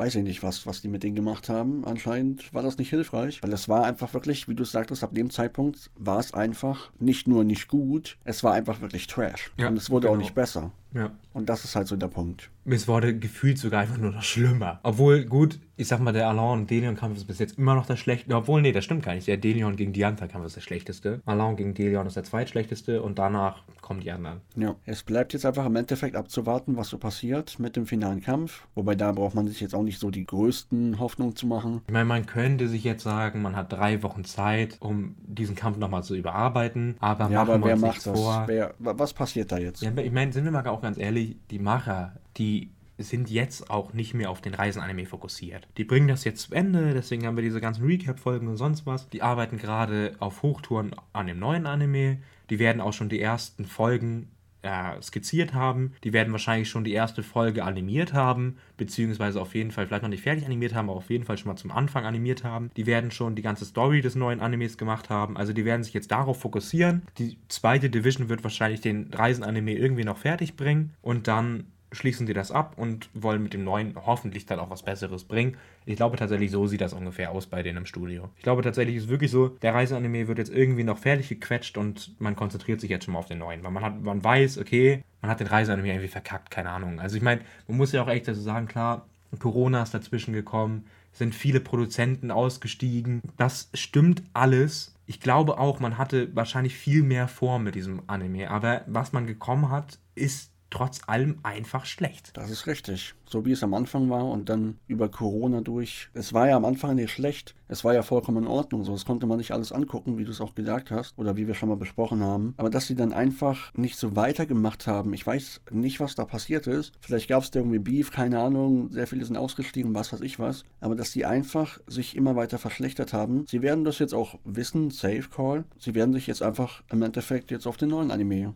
Weiß 0.00 0.14
ich 0.14 0.22
nicht, 0.22 0.42
was, 0.42 0.66
was 0.66 0.80
die 0.80 0.88
mit 0.88 1.02
denen 1.02 1.14
gemacht 1.14 1.50
haben. 1.50 1.84
Anscheinend 1.84 2.54
war 2.54 2.62
das 2.62 2.78
nicht 2.78 2.88
hilfreich, 2.88 3.42
weil 3.42 3.52
es 3.52 3.68
war 3.68 3.84
einfach 3.84 4.14
wirklich, 4.14 4.48
wie 4.48 4.54
du 4.54 4.64
sagtest, 4.64 5.04
ab 5.04 5.12
dem 5.12 5.28
Zeitpunkt 5.28 5.90
war 5.94 6.18
es 6.18 6.32
einfach 6.32 6.90
nicht 6.98 7.28
nur 7.28 7.44
nicht 7.44 7.68
gut, 7.68 8.16
es 8.24 8.42
war 8.42 8.54
einfach 8.54 8.80
wirklich 8.80 9.08
Trash. 9.08 9.52
Ja, 9.58 9.68
Und 9.68 9.76
es 9.76 9.90
wurde 9.90 10.08
auch 10.08 10.12
genau. 10.12 10.22
nicht 10.22 10.34
besser. 10.34 10.72
Ja. 10.94 11.10
Und 11.32 11.48
das 11.48 11.64
ist 11.64 11.76
halt 11.76 11.86
so 11.86 11.96
der 11.96 12.08
Punkt. 12.08 12.50
Es 12.64 12.86
wurde 12.88 13.16
gefühlt 13.16 13.58
sogar 13.58 13.80
einfach 13.82 13.96
nur 13.98 14.10
noch 14.12 14.22
schlimmer. 14.22 14.80
Obwohl, 14.82 15.24
gut, 15.24 15.58
ich 15.76 15.88
sag 15.88 16.00
mal, 16.00 16.12
der 16.12 16.28
Alain 16.28 16.60
und 16.60 16.70
Delion-Kampf 16.70 17.16
ist 17.16 17.24
bis 17.24 17.38
jetzt 17.38 17.56
immer 17.58 17.74
noch 17.74 17.86
das 17.86 17.98
schlechteste. 17.98 18.34
Obwohl, 18.36 18.60
nee, 18.62 18.72
das 18.72 18.84
stimmt 18.84 19.04
gar 19.04 19.14
nicht. 19.14 19.26
Der 19.28 19.36
Delion 19.36 19.76
gegen 19.76 19.92
Diantha-Kampf 19.92 20.46
ist 20.46 20.56
der 20.56 20.60
schlechteste. 20.60 21.20
Alain 21.24 21.56
gegen 21.56 21.74
Delion 21.74 22.06
ist 22.06 22.16
der 22.16 22.24
zweitschlechteste 22.24 23.02
und 23.02 23.18
danach 23.18 23.62
kommen 23.80 24.00
die 24.00 24.10
anderen. 24.10 24.40
Ja, 24.56 24.74
es 24.84 25.02
bleibt 25.04 25.32
jetzt 25.32 25.46
einfach 25.46 25.64
im 25.66 25.74
Endeffekt 25.76 26.16
abzuwarten, 26.16 26.76
was 26.76 26.88
so 26.88 26.98
passiert 26.98 27.58
mit 27.58 27.76
dem 27.76 27.86
finalen 27.86 28.20
Kampf. 28.20 28.66
Wobei 28.74 28.94
da 28.94 29.12
braucht 29.12 29.34
man 29.34 29.46
sich 29.48 29.60
jetzt 29.60 29.74
auch 29.74 29.82
nicht 29.82 29.98
so 30.00 30.10
die 30.10 30.26
größten 30.26 30.98
Hoffnungen 30.98 31.34
zu 31.36 31.46
machen. 31.46 31.80
Ich 31.86 31.92
meine, 31.92 32.04
man 32.04 32.26
könnte 32.26 32.68
sich 32.68 32.84
jetzt 32.84 33.04
sagen, 33.04 33.40
man 33.42 33.56
hat 33.56 33.72
drei 33.72 34.02
Wochen 34.02 34.24
Zeit, 34.24 34.76
um 34.80 35.14
diesen 35.22 35.54
Kampf 35.56 35.78
nochmal 35.78 36.02
zu 36.02 36.14
überarbeiten. 36.16 36.96
Aber 37.00 37.30
Ja, 37.30 37.44
machen 37.44 37.50
aber 37.54 37.58
wir 37.60 37.64
wer 37.66 37.72
uns 37.74 37.82
macht 37.82 38.06
das? 38.06 38.18
vor. 38.20 38.44
Wer, 38.46 38.74
wa- 38.80 38.94
was 38.98 39.14
passiert 39.14 39.50
da 39.52 39.58
jetzt? 39.58 39.80
Ja, 39.82 39.90
ich 39.96 40.12
meine, 40.12 40.32
sind 40.32 40.44
wir 40.44 40.50
mal 40.50 40.66
auch 40.66 40.79
ganz 40.80 40.98
ehrlich, 40.98 41.36
die 41.50 41.58
Macher, 41.58 42.14
die 42.36 42.70
sind 42.98 43.30
jetzt 43.30 43.70
auch 43.70 43.92
nicht 43.92 44.14
mehr 44.14 44.30
auf 44.30 44.40
den 44.40 44.54
Reisen-Anime 44.54 45.06
fokussiert. 45.06 45.66
Die 45.76 45.84
bringen 45.84 46.08
das 46.08 46.24
jetzt 46.24 46.42
zu 46.42 46.54
Ende, 46.54 46.92
deswegen 46.92 47.26
haben 47.26 47.36
wir 47.36 47.42
diese 47.42 47.60
ganzen 47.60 47.84
Recap-Folgen 47.84 48.48
und 48.48 48.56
sonst 48.56 48.86
was. 48.86 49.08
Die 49.08 49.22
arbeiten 49.22 49.56
gerade 49.56 50.14
auf 50.18 50.42
Hochtouren 50.42 50.94
an 51.12 51.26
dem 51.26 51.38
neuen 51.38 51.66
Anime. 51.66 52.18
Die 52.50 52.58
werden 52.58 52.80
auch 52.80 52.92
schon 52.92 53.08
die 53.08 53.20
ersten 53.20 53.64
Folgen 53.64 54.28
äh, 54.62 55.00
skizziert 55.02 55.54
haben. 55.54 55.92
Die 56.04 56.12
werden 56.12 56.32
wahrscheinlich 56.32 56.68
schon 56.68 56.84
die 56.84 56.92
erste 56.92 57.22
Folge 57.22 57.64
animiert 57.64 58.12
haben, 58.12 58.56
beziehungsweise 58.76 59.40
auf 59.40 59.54
jeden 59.54 59.70
Fall 59.70 59.86
vielleicht 59.86 60.02
noch 60.02 60.10
nicht 60.10 60.22
fertig 60.22 60.44
animiert 60.44 60.74
haben, 60.74 60.88
aber 60.88 60.98
auf 60.98 61.10
jeden 61.10 61.24
Fall 61.24 61.38
schon 61.38 61.48
mal 61.48 61.56
zum 61.56 61.70
Anfang 61.70 62.04
animiert 62.04 62.44
haben. 62.44 62.70
Die 62.76 62.86
werden 62.86 63.10
schon 63.10 63.36
die 63.36 63.42
ganze 63.42 63.64
Story 63.64 64.00
des 64.00 64.14
neuen 64.14 64.40
Animes 64.40 64.78
gemacht 64.78 65.10
haben. 65.10 65.36
Also 65.36 65.52
die 65.52 65.64
werden 65.64 65.82
sich 65.82 65.94
jetzt 65.94 66.10
darauf 66.10 66.40
fokussieren. 66.40 67.02
Die 67.18 67.38
zweite 67.48 67.90
Division 67.90 68.28
wird 68.28 68.44
wahrscheinlich 68.44 68.80
den 68.80 69.10
Reisen-Anime 69.12 69.74
irgendwie 69.74 70.04
noch 70.04 70.18
fertig 70.18 70.56
bringen 70.56 70.94
und 71.02 71.28
dann 71.28 71.64
schließen 71.92 72.26
sie 72.26 72.34
das 72.34 72.52
ab 72.52 72.74
und 72.76 73.08
wollen 73.14 73.42
mit 73.42 73.52
dem 73.52 73.64
neuen 73.64 73.94
hoffentlich 74.06 74.46
dann 74.46 74.60
auch 74.60 74.70
was 74.70 74.82
Besseres 74.82 75.24
bringen. 75.24 75.56
Ich 75.86 75.96
glaube 75.96 76.16
tatsächlich, 76.16 76.50
so 76.50 76.66
sieht 76.66 76.80
das 76.80 76.92
ungefähr 76.92 77.30
aus 77.32 77.46
bei 77.46 77.62
denen 77.62 77.78
im 77.78 77.86
Studio. 77.86 78.30
Ich 78.36 78.42
glaube 78.42 78.62
tatsächlich 78.62 78.96
ist 78.96 79.08
wirklich 79.08 79.30
so, 79.30 79.48
der 79.48 79.74
Reiseanime 79.74 80.28
wird 80.28 80.38
jetzt 80.38 80.52
irgendwie 80.52 80.84
noch 80.84 80.98
fertig 80.98 81.28
gequetscht 81.28 81.76
und 81.76 82.20
man 82.20 82.36
konzentriert 82.36 82.80
sich 82.80 82.90
jetzt 82.90 83.04
schon 83.04 83.14
mal 83.14 83.20
auf 83.20 83.26
den 83.26 83.38
neuen, 83.38 83.64
weil 83.64 83.72
man 83.72 83.84
hat, 83.84 84.00
man 84.02 84.22
weiß, 84.22 84.58
okay, 84.58 85.02
man 85.20 85.30
hat 85.30 85.40
den 85.40 85.48
Reiseanime 85.48 85.88
irgendwie 85.88 86.08
verkackt, 86.08 86.50
keine 86.50 86.70
Ahnung. 86.70 87.00
Also 87.00 87.16
ich 87.16 87.22
meine, 87.22 87.40
man 87.66 87.76
muss 87.76 87.92
ja 87.92 88.02
auch 88.02 88.08
echt 88.08 88.28
dazu 88.28 88.40
sagen, 88.40 88.66
klar, 88.66 89.06
Corona 89.38 89.82
ist 89.82 89.94
dazwischen 89.94 90.32
gekommen, 90.32 90.86
sind 91.12 91.34
viele 91.34 91.60
Produzenten 91.60 92.30
ausgestiegen. 92.30 93.20
Das 93.36 93.70
stimmt 93.74 94.22
alles. 94.32 94.94
Ich 95.06 95.20
glaube 95.20 95.58
auch, 95.58 95.80
man 95.80 95.98
hatte 95.98 96.34
wahrscheinlich 96.34 96.76
viel 96.76 97.02
mehr 97.02 97.28
vor 97.28 97.58
mit 97.58 97.74
diesem 97.74 98.02
Anime, 98.06 98.50
aber 98.50 98.82
was 98.86 99.12
man 99.12 99.26
gekommen 99.26 99.70
hat, 99.70 99.98
ist 100.14 100.52
trotz 100.70 101.00
allem 101.06 101.38
einfach 101.42 101.84
schlecht. 101.84 102.36
Das 102.36 102.50
ist 102.50 102.66
richtig. 102.66 103.14
So 103.28 103.44
wie 103.44 103.52
es 103.52 103.62
am 103.62 103.74
Anfang 103.74 104.10
war 104.10 104.24
und 104.24 104.48
dann 104.48 104.78
über 104.88 105.08
Corona 105.08 105.60
durch. 105.60 106.08
Es 106.14 106.32
war 106.32 106.48
ja 106.48 106.56
am 106.56 106.64
Anfang 106.64 106.96
nicht 106.96 107.12
schlecht. 107.12 107.54
Es 107.68 107.84
war 107.84 107.94
ja 107.94 108.02
vollkommen 108.02 108.44
in 108.44 108.48
Ordnung. 108.48 108.84
So, 108.84 108.92
das 108.92 109.04
konnte 109.04 109.26
man 109.26 109.38
nicht 109.38 109.52
alles 109.52 109.70
angucken, 109.70 110.18
wie 110.18 110.24
du 110.24 110.32
es 110.32 110.40
auch 110.40 110.54
gesagt 110.54 110.90
hast 110.90 111.16
oder 111.16 111.36
wie 111.36 111.46
wir 111.46 111.54
schon 111.54 111.68
mal 111.68 111.76
besprochen 111.76 112.22
haben. 112.22 112.54
Aber 112.56 112.70
dass 112.70 112.86
sie 112.86 112.96
dann 112.96 113.12
einfach 113.12 113.72
nicht 113.74 113.96
so 113.96 114.16
weitergemacht 114.16 114.86
haben. 114.86 115.12
Ich 115.12 115.24
weiß 115.24 115.60
nicht, 115.70 116.00
was 116.00 116.16
da 116.16 116.24
passiert 116.24 116.66
ist. 116.66 116.92
Vielleicht 117.00 117.28
gab 117.28 117.42
es 117.42 117.50
da 117.50 117.60
irgendwie 117.60 117.78
Beef, 117.78 118.10
keine 118.10 118.40
Ahnung. 118.40 118.90
Sehr 118.90 119.06
viele 119.06 119.24
sind 119.24 119.36
ausgestiegen, 119.36 119.94
was 119.94 120.12
weiß 120.12 120.22
ich 120.22 120.38
was. 120.40 120.64
Aber 120.80 120.96
dass 120.96 121.12
die 121.12 121.26
einfach 121.26 121.78
sich 121.86 122.16
immer 122.16 122.34
weiter 122.34 122.58
verschlechtert 122.58 123.12
haben. 123.12 123.44
Sie 123.46 123.62
werden 123.62 123.84
das 123.84 124.00
jetzt 124.00 124.14
auch 124.14 124.38
wissen, 124.44 124.90
Safe 124.90 125.28
Call. 125.34 125.64
Sie 125.78 125.94
werden 125.94 126.12
sich 126.12 126.26
jetzt 126.26 126.42
einfach 126.42 126.82
im 126.90 127.02
Endeffekt 127.02 127.50
jetzt 127.50 127.66
auf 127.66 127.76
den 127.76 127.90
neuen 127.90 128.10
Anime 128.10 128.54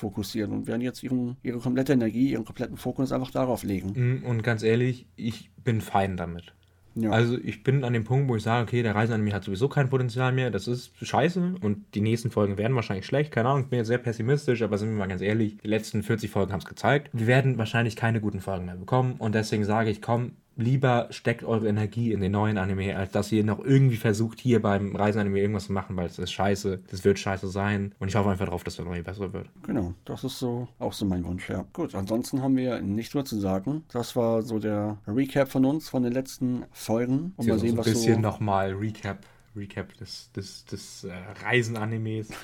fokussieren 0.00 0.52
und 0.52 0.66
werden 0.66 0.82
jetzt 0.82 1.02
ihren, 1.02 1.36
ihre 1.42 1.58
komplette 1.58 1.92
Energie, 1.92 2.32
ihren 2.32 2.44
kompletten 2.44 2.76
Fokus 2.76 3.12
einfach 3.12 3.30
darauf 3.30 3.62
legen. 3.62 3.92
Mm, 4.22 4.26
Und 4.26 4.42
ganz 4.42 4.62
ehrlich, 4.62 5.06
ich 5.16 5.50
bin 5.62 5.80
fein 5.80 6.16
damit. 6.16 6.52
Ja. 6.96 7.10
Also 7.10 7.38
ich 7.38 7.62
bin 7.62 7.84
an 7.84 7.92
dem 7.92 8.04
Punkt, 8.04 8.28
wo 8.28 8.34
ich 8.34 8.42
sage, 8.42 8.64
okay, 8.64 8.82
der 8.82 8.94
Reiseanime 8.96 9.32
hat 9.32 9.44
sowieso 9.44 9.68
kein 9.68 9.88
Potenzial 9.88 10.32
mehr, 10.32 10.50
das 10.50 10.66
ist 10.66 10.92
scheiße 11.00 11.54
und 11.60 11.94
die 11.94 12.00
nächsten 12.00 12.30
Folgen 12.30 12.58
werden 12.58 12.74
wahrscheinlich 12.74 13.06
schlecht, 13.06 13.30
keine 13.30 13.48
Ahnung, 13.48 13.62
ich 13.62 13.68
bin 13.68 13.78
jetzt 13.78 13.86
sehr 13.86 13.98
pessimistisch, 13.98 14.62
aber 14.62 14.76
sind 14.76 14.90
wir 14.90 14.96
mal 14.98 15.06
ganz 15.06 15.22
ehrlich, 15.22 15.58
die 15.58 15.68
letzten 15.68 16.02
40 16.02 16.30
Folgen 16.30 16.52
haben 16.52 16.58
es 16.60 16.66
gezeigt. 16.66 17.10
Wir 17.12 17.28
werden 17.28 17.58
wahrscheinlich 17.58 17.94
keine 17.94 18.20
guten 18.20 18.40
Folgen 18.40 18.64
mehr 18.64 18.76
bekommen 18.76 19.14
und 19.18 19.34
deswegen 19.36 19.64
sage 19.64 19.90
ich, 19.90 20.02
komm, 20.02 20.32
lieber 20.60 21.08
steckt 21.10 21.44
eure 21.44 21.68
Energie 21.68 22.12
in 22.12 22.20
den 22.20 22.32
neuen 22.32 22.58
Anime, 22.58 22.96
als 22.96 23.12
dass 23.12 23.32
ihr 23.32 23.44
noch 23.44 23.58
irgendwie 23.58 23.96
versucht, 23.96 24.38
hier 24.40 24.62
beim 24.62 24.94
Reiseanime 24.94 25.38
irgendwas 25.38 25.66
zu 25.66 25.72
machen, 25.72 25.96
weil 25.96 26.06
es 26.06 26.18
ist 26.18 26.32
scheiße, 26.32 26.80
das 26.90 27.04
wird 27.04 27.18
scheiße 27.18 27.48
sein 27.48 27.92
und 27.98 28.08
ich 28.08 28.16
hoffe 28.16 28.30
einfach 28.30 28.48
drauf, 28.48 28.64
dass 28.64 28.76
der 28.76 28.84
neue 28.84 29.02
besser 29.02 29.32
wird. 29.32 29.48
Genau, 29.62 29.94
das 30.04 30.24
ist 30.24 30.38
so 30.38 30.68
auch 30.78 30.92
so 30.92 31.04
mein 31.04 31.24
Wunsch, 31.24 31.48
ja. 31.48 31.64
Gut, 31.72 31.94
ansonsten 31.94 32.42
haben 32.42 32.56
wir 32.56 32.80
nichts 32.80 33.14
mehr 33.14 33.24
zu 33.24 33.38
sagen. 33.38 33.84
Das 33.92 34.16
war 34.16 34.42
so 34.42 34.58
der 34.58 34.98
Recap 35.06 35.48
von 35.48 35.64
uns, 35.64 35.88
von 35.88 36.02
den 36.02 36.12
letzten 36.12 36.64
Folgen. 36.72 37.32
Und 37.36 37.48
mal 37.48 37.58
sehen, 37.58 37.70
so 37.70 37.78
was 37.78 37.86
ein 37.86 37.92
bisschen 37.92 38.14
so. 38.16 38.20
nochmal 38.20 38.72
Recap, 38.72 39.18
Recap 39.56 39.96
des, 39.98 40.30
des, 40.32 40.64
des 40.64 41.04
äh, 41.04 41.12
Reisen-Animes. 41.44 42.28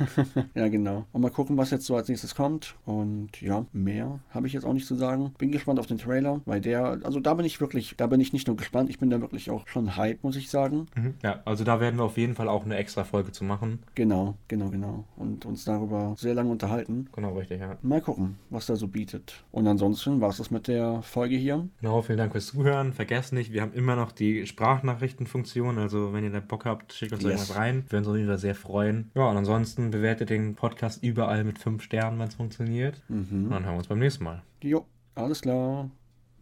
Ja, 0.55 0.69
genau. 0.69 1.07
Und 1.13 1.21
mal 1.21 1.31
gucken, 1.31 1.57
was 1.57 1.71
jetzt 1.71 1.87
so 1.87 1.97
als 1.97 2.09
nächstes 2.09 2.35
kommt. 2.35 2.77
Und 2.85 3.41
ja, 3.41 3.67
mehr 3.73 4.21
habe 4.31 4.47
ich 4.47 4.53
jetzt 4.53 4.65
auch 4.65 4.73
nicht 4.73 4.87
zu 4.87 4.95
sagen. 4.95 5.33
Bin 5.39 5.53
gespannt 5.53 5.79
auf 5.79 5.87
den 5.87 5.99
Trailer, 5.99 6.41
weil 6.47 6.61
der, 6.61 7.01
also 7.03 7.21
da 7.21 7.35
bin 7.35 7.45
ich 7.45 7.61
wirklich, 7.61 7.95
da 7.97 8.07
bin 8.07 8.21
ich 8.21 8.33
nicht 8.33 8.47
nur 8.47 8.57
gespannt, 8.57 8.89
ich 8.91 8.99
bin 8.99 9.11
da 9.11 9.21
wirklich 9.21 9.51
auch 9.51 9.67
schon 9.69 9.97
hype, 9.97 10.23
muss 10.23 10.37
ich 10.37 10.51
sagen. 10.51 10.87
Mhm. 10.95 11.15
Ja, 11.23 11.43
also 11.45 11.65
da 11.65 11.81
werden 11.81 11.97
wir 11.97 12.05
auf 12.05 12.17
jeden 12.17 12.35
Fall 12.35 12.49
auch 12.49 12.65
eine 12.65 12.77
extra 12.77 13.05
Folge 13.05 13.33
zu 13.33 13.45
machen. 13.45 13.81
Genau, 13.95 14.37
genau, 14.49 14.71
genau. 14.71 15.05
Und 15.17 15.45
uns 15.45 15.65
darüber 15.65 16.15
sehr 16.17 16.35
lange 16.35 16.51
unterhalten. 16.51 17.09
Genau, 17.15 17.35
richtig, 17.37 17.61
ja. 17.61 17.77
Mal 17.83 18.01
gucken, 18.01 18.37
was 18.51 18.67
da 18.67 18.77
so 18.77 18.89
bietet. 18.89 19.45
Und 19.53 19.67
ansonsten 19.67 20.21
war 20.21 20.31
es 20.31 20.39
das 20.39 20.51
mit 20.51 20.69
der 20.69 21.03
Folge 21.03 21.37
hier. 21.37 21.69
Genau, 21.81 22.03
vielen 22.03 22.19
Dank 22.19 22.33
fürs 22.33 22.47
Zuhören. 22.47 22.93
Vergesst 22.93 23.33
nicht, 23.33 23.53
wir 23.53 23.63
haben 23.63 23.73
immer 23.73 23.97
noch 23.97 24.13
die 24.13 24.47
Sprachnachrichtenfunktion. 24.47 25.79
Also, 25.79 26.13
wenn 26.13 26.25
ihr 26.25 26.31
da 26.31 26.41
Bock 26.41 26.65
habt, 26.65 26.96
schickt 26.97 27.13
uns 27.13 27.23
Yes. 27.23 27.31
irgendwas 27.33 27.57
rein. 27.57 27.85
Wir 27.85 27.93
würden 27.93 27.99
uns 28.05 28.09
auf 28.09 28.17
jeden 28.17 28.29
Fall 28.29 28.39
sehr 28.39 28.55
freuen. 28.55 29.11
Ja, 29.15 29.29
und 29.31 29.37
ansonsten 29.37 29.91
bewertet 29.91 30.31
den 30.31 30.55
Podcast 30.55 31.03
überall 31.03 31.45
mit 31.45 31.59
5 31.59 31.83
Sternen, 31.83 32.19
wenn 32.19 32.29
es 32.29 32.35
funktioniert. 32.35 33.03
Und 33.09 33.51
dann 33.51 33.65
hören 33.65 33.75
wir 33.75 33.79
uns 33.79 33.87
beim 33.89 33.99
nächsten 33.99 34.25
Mal. 34.25 34.43
Jo, 34.63 34.85
alles 35.15 35.41
klar. 35.43 35.91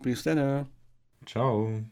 Bis 0.02 0.22
dann. 0.22 0.66
Ciao. 1.26 1.84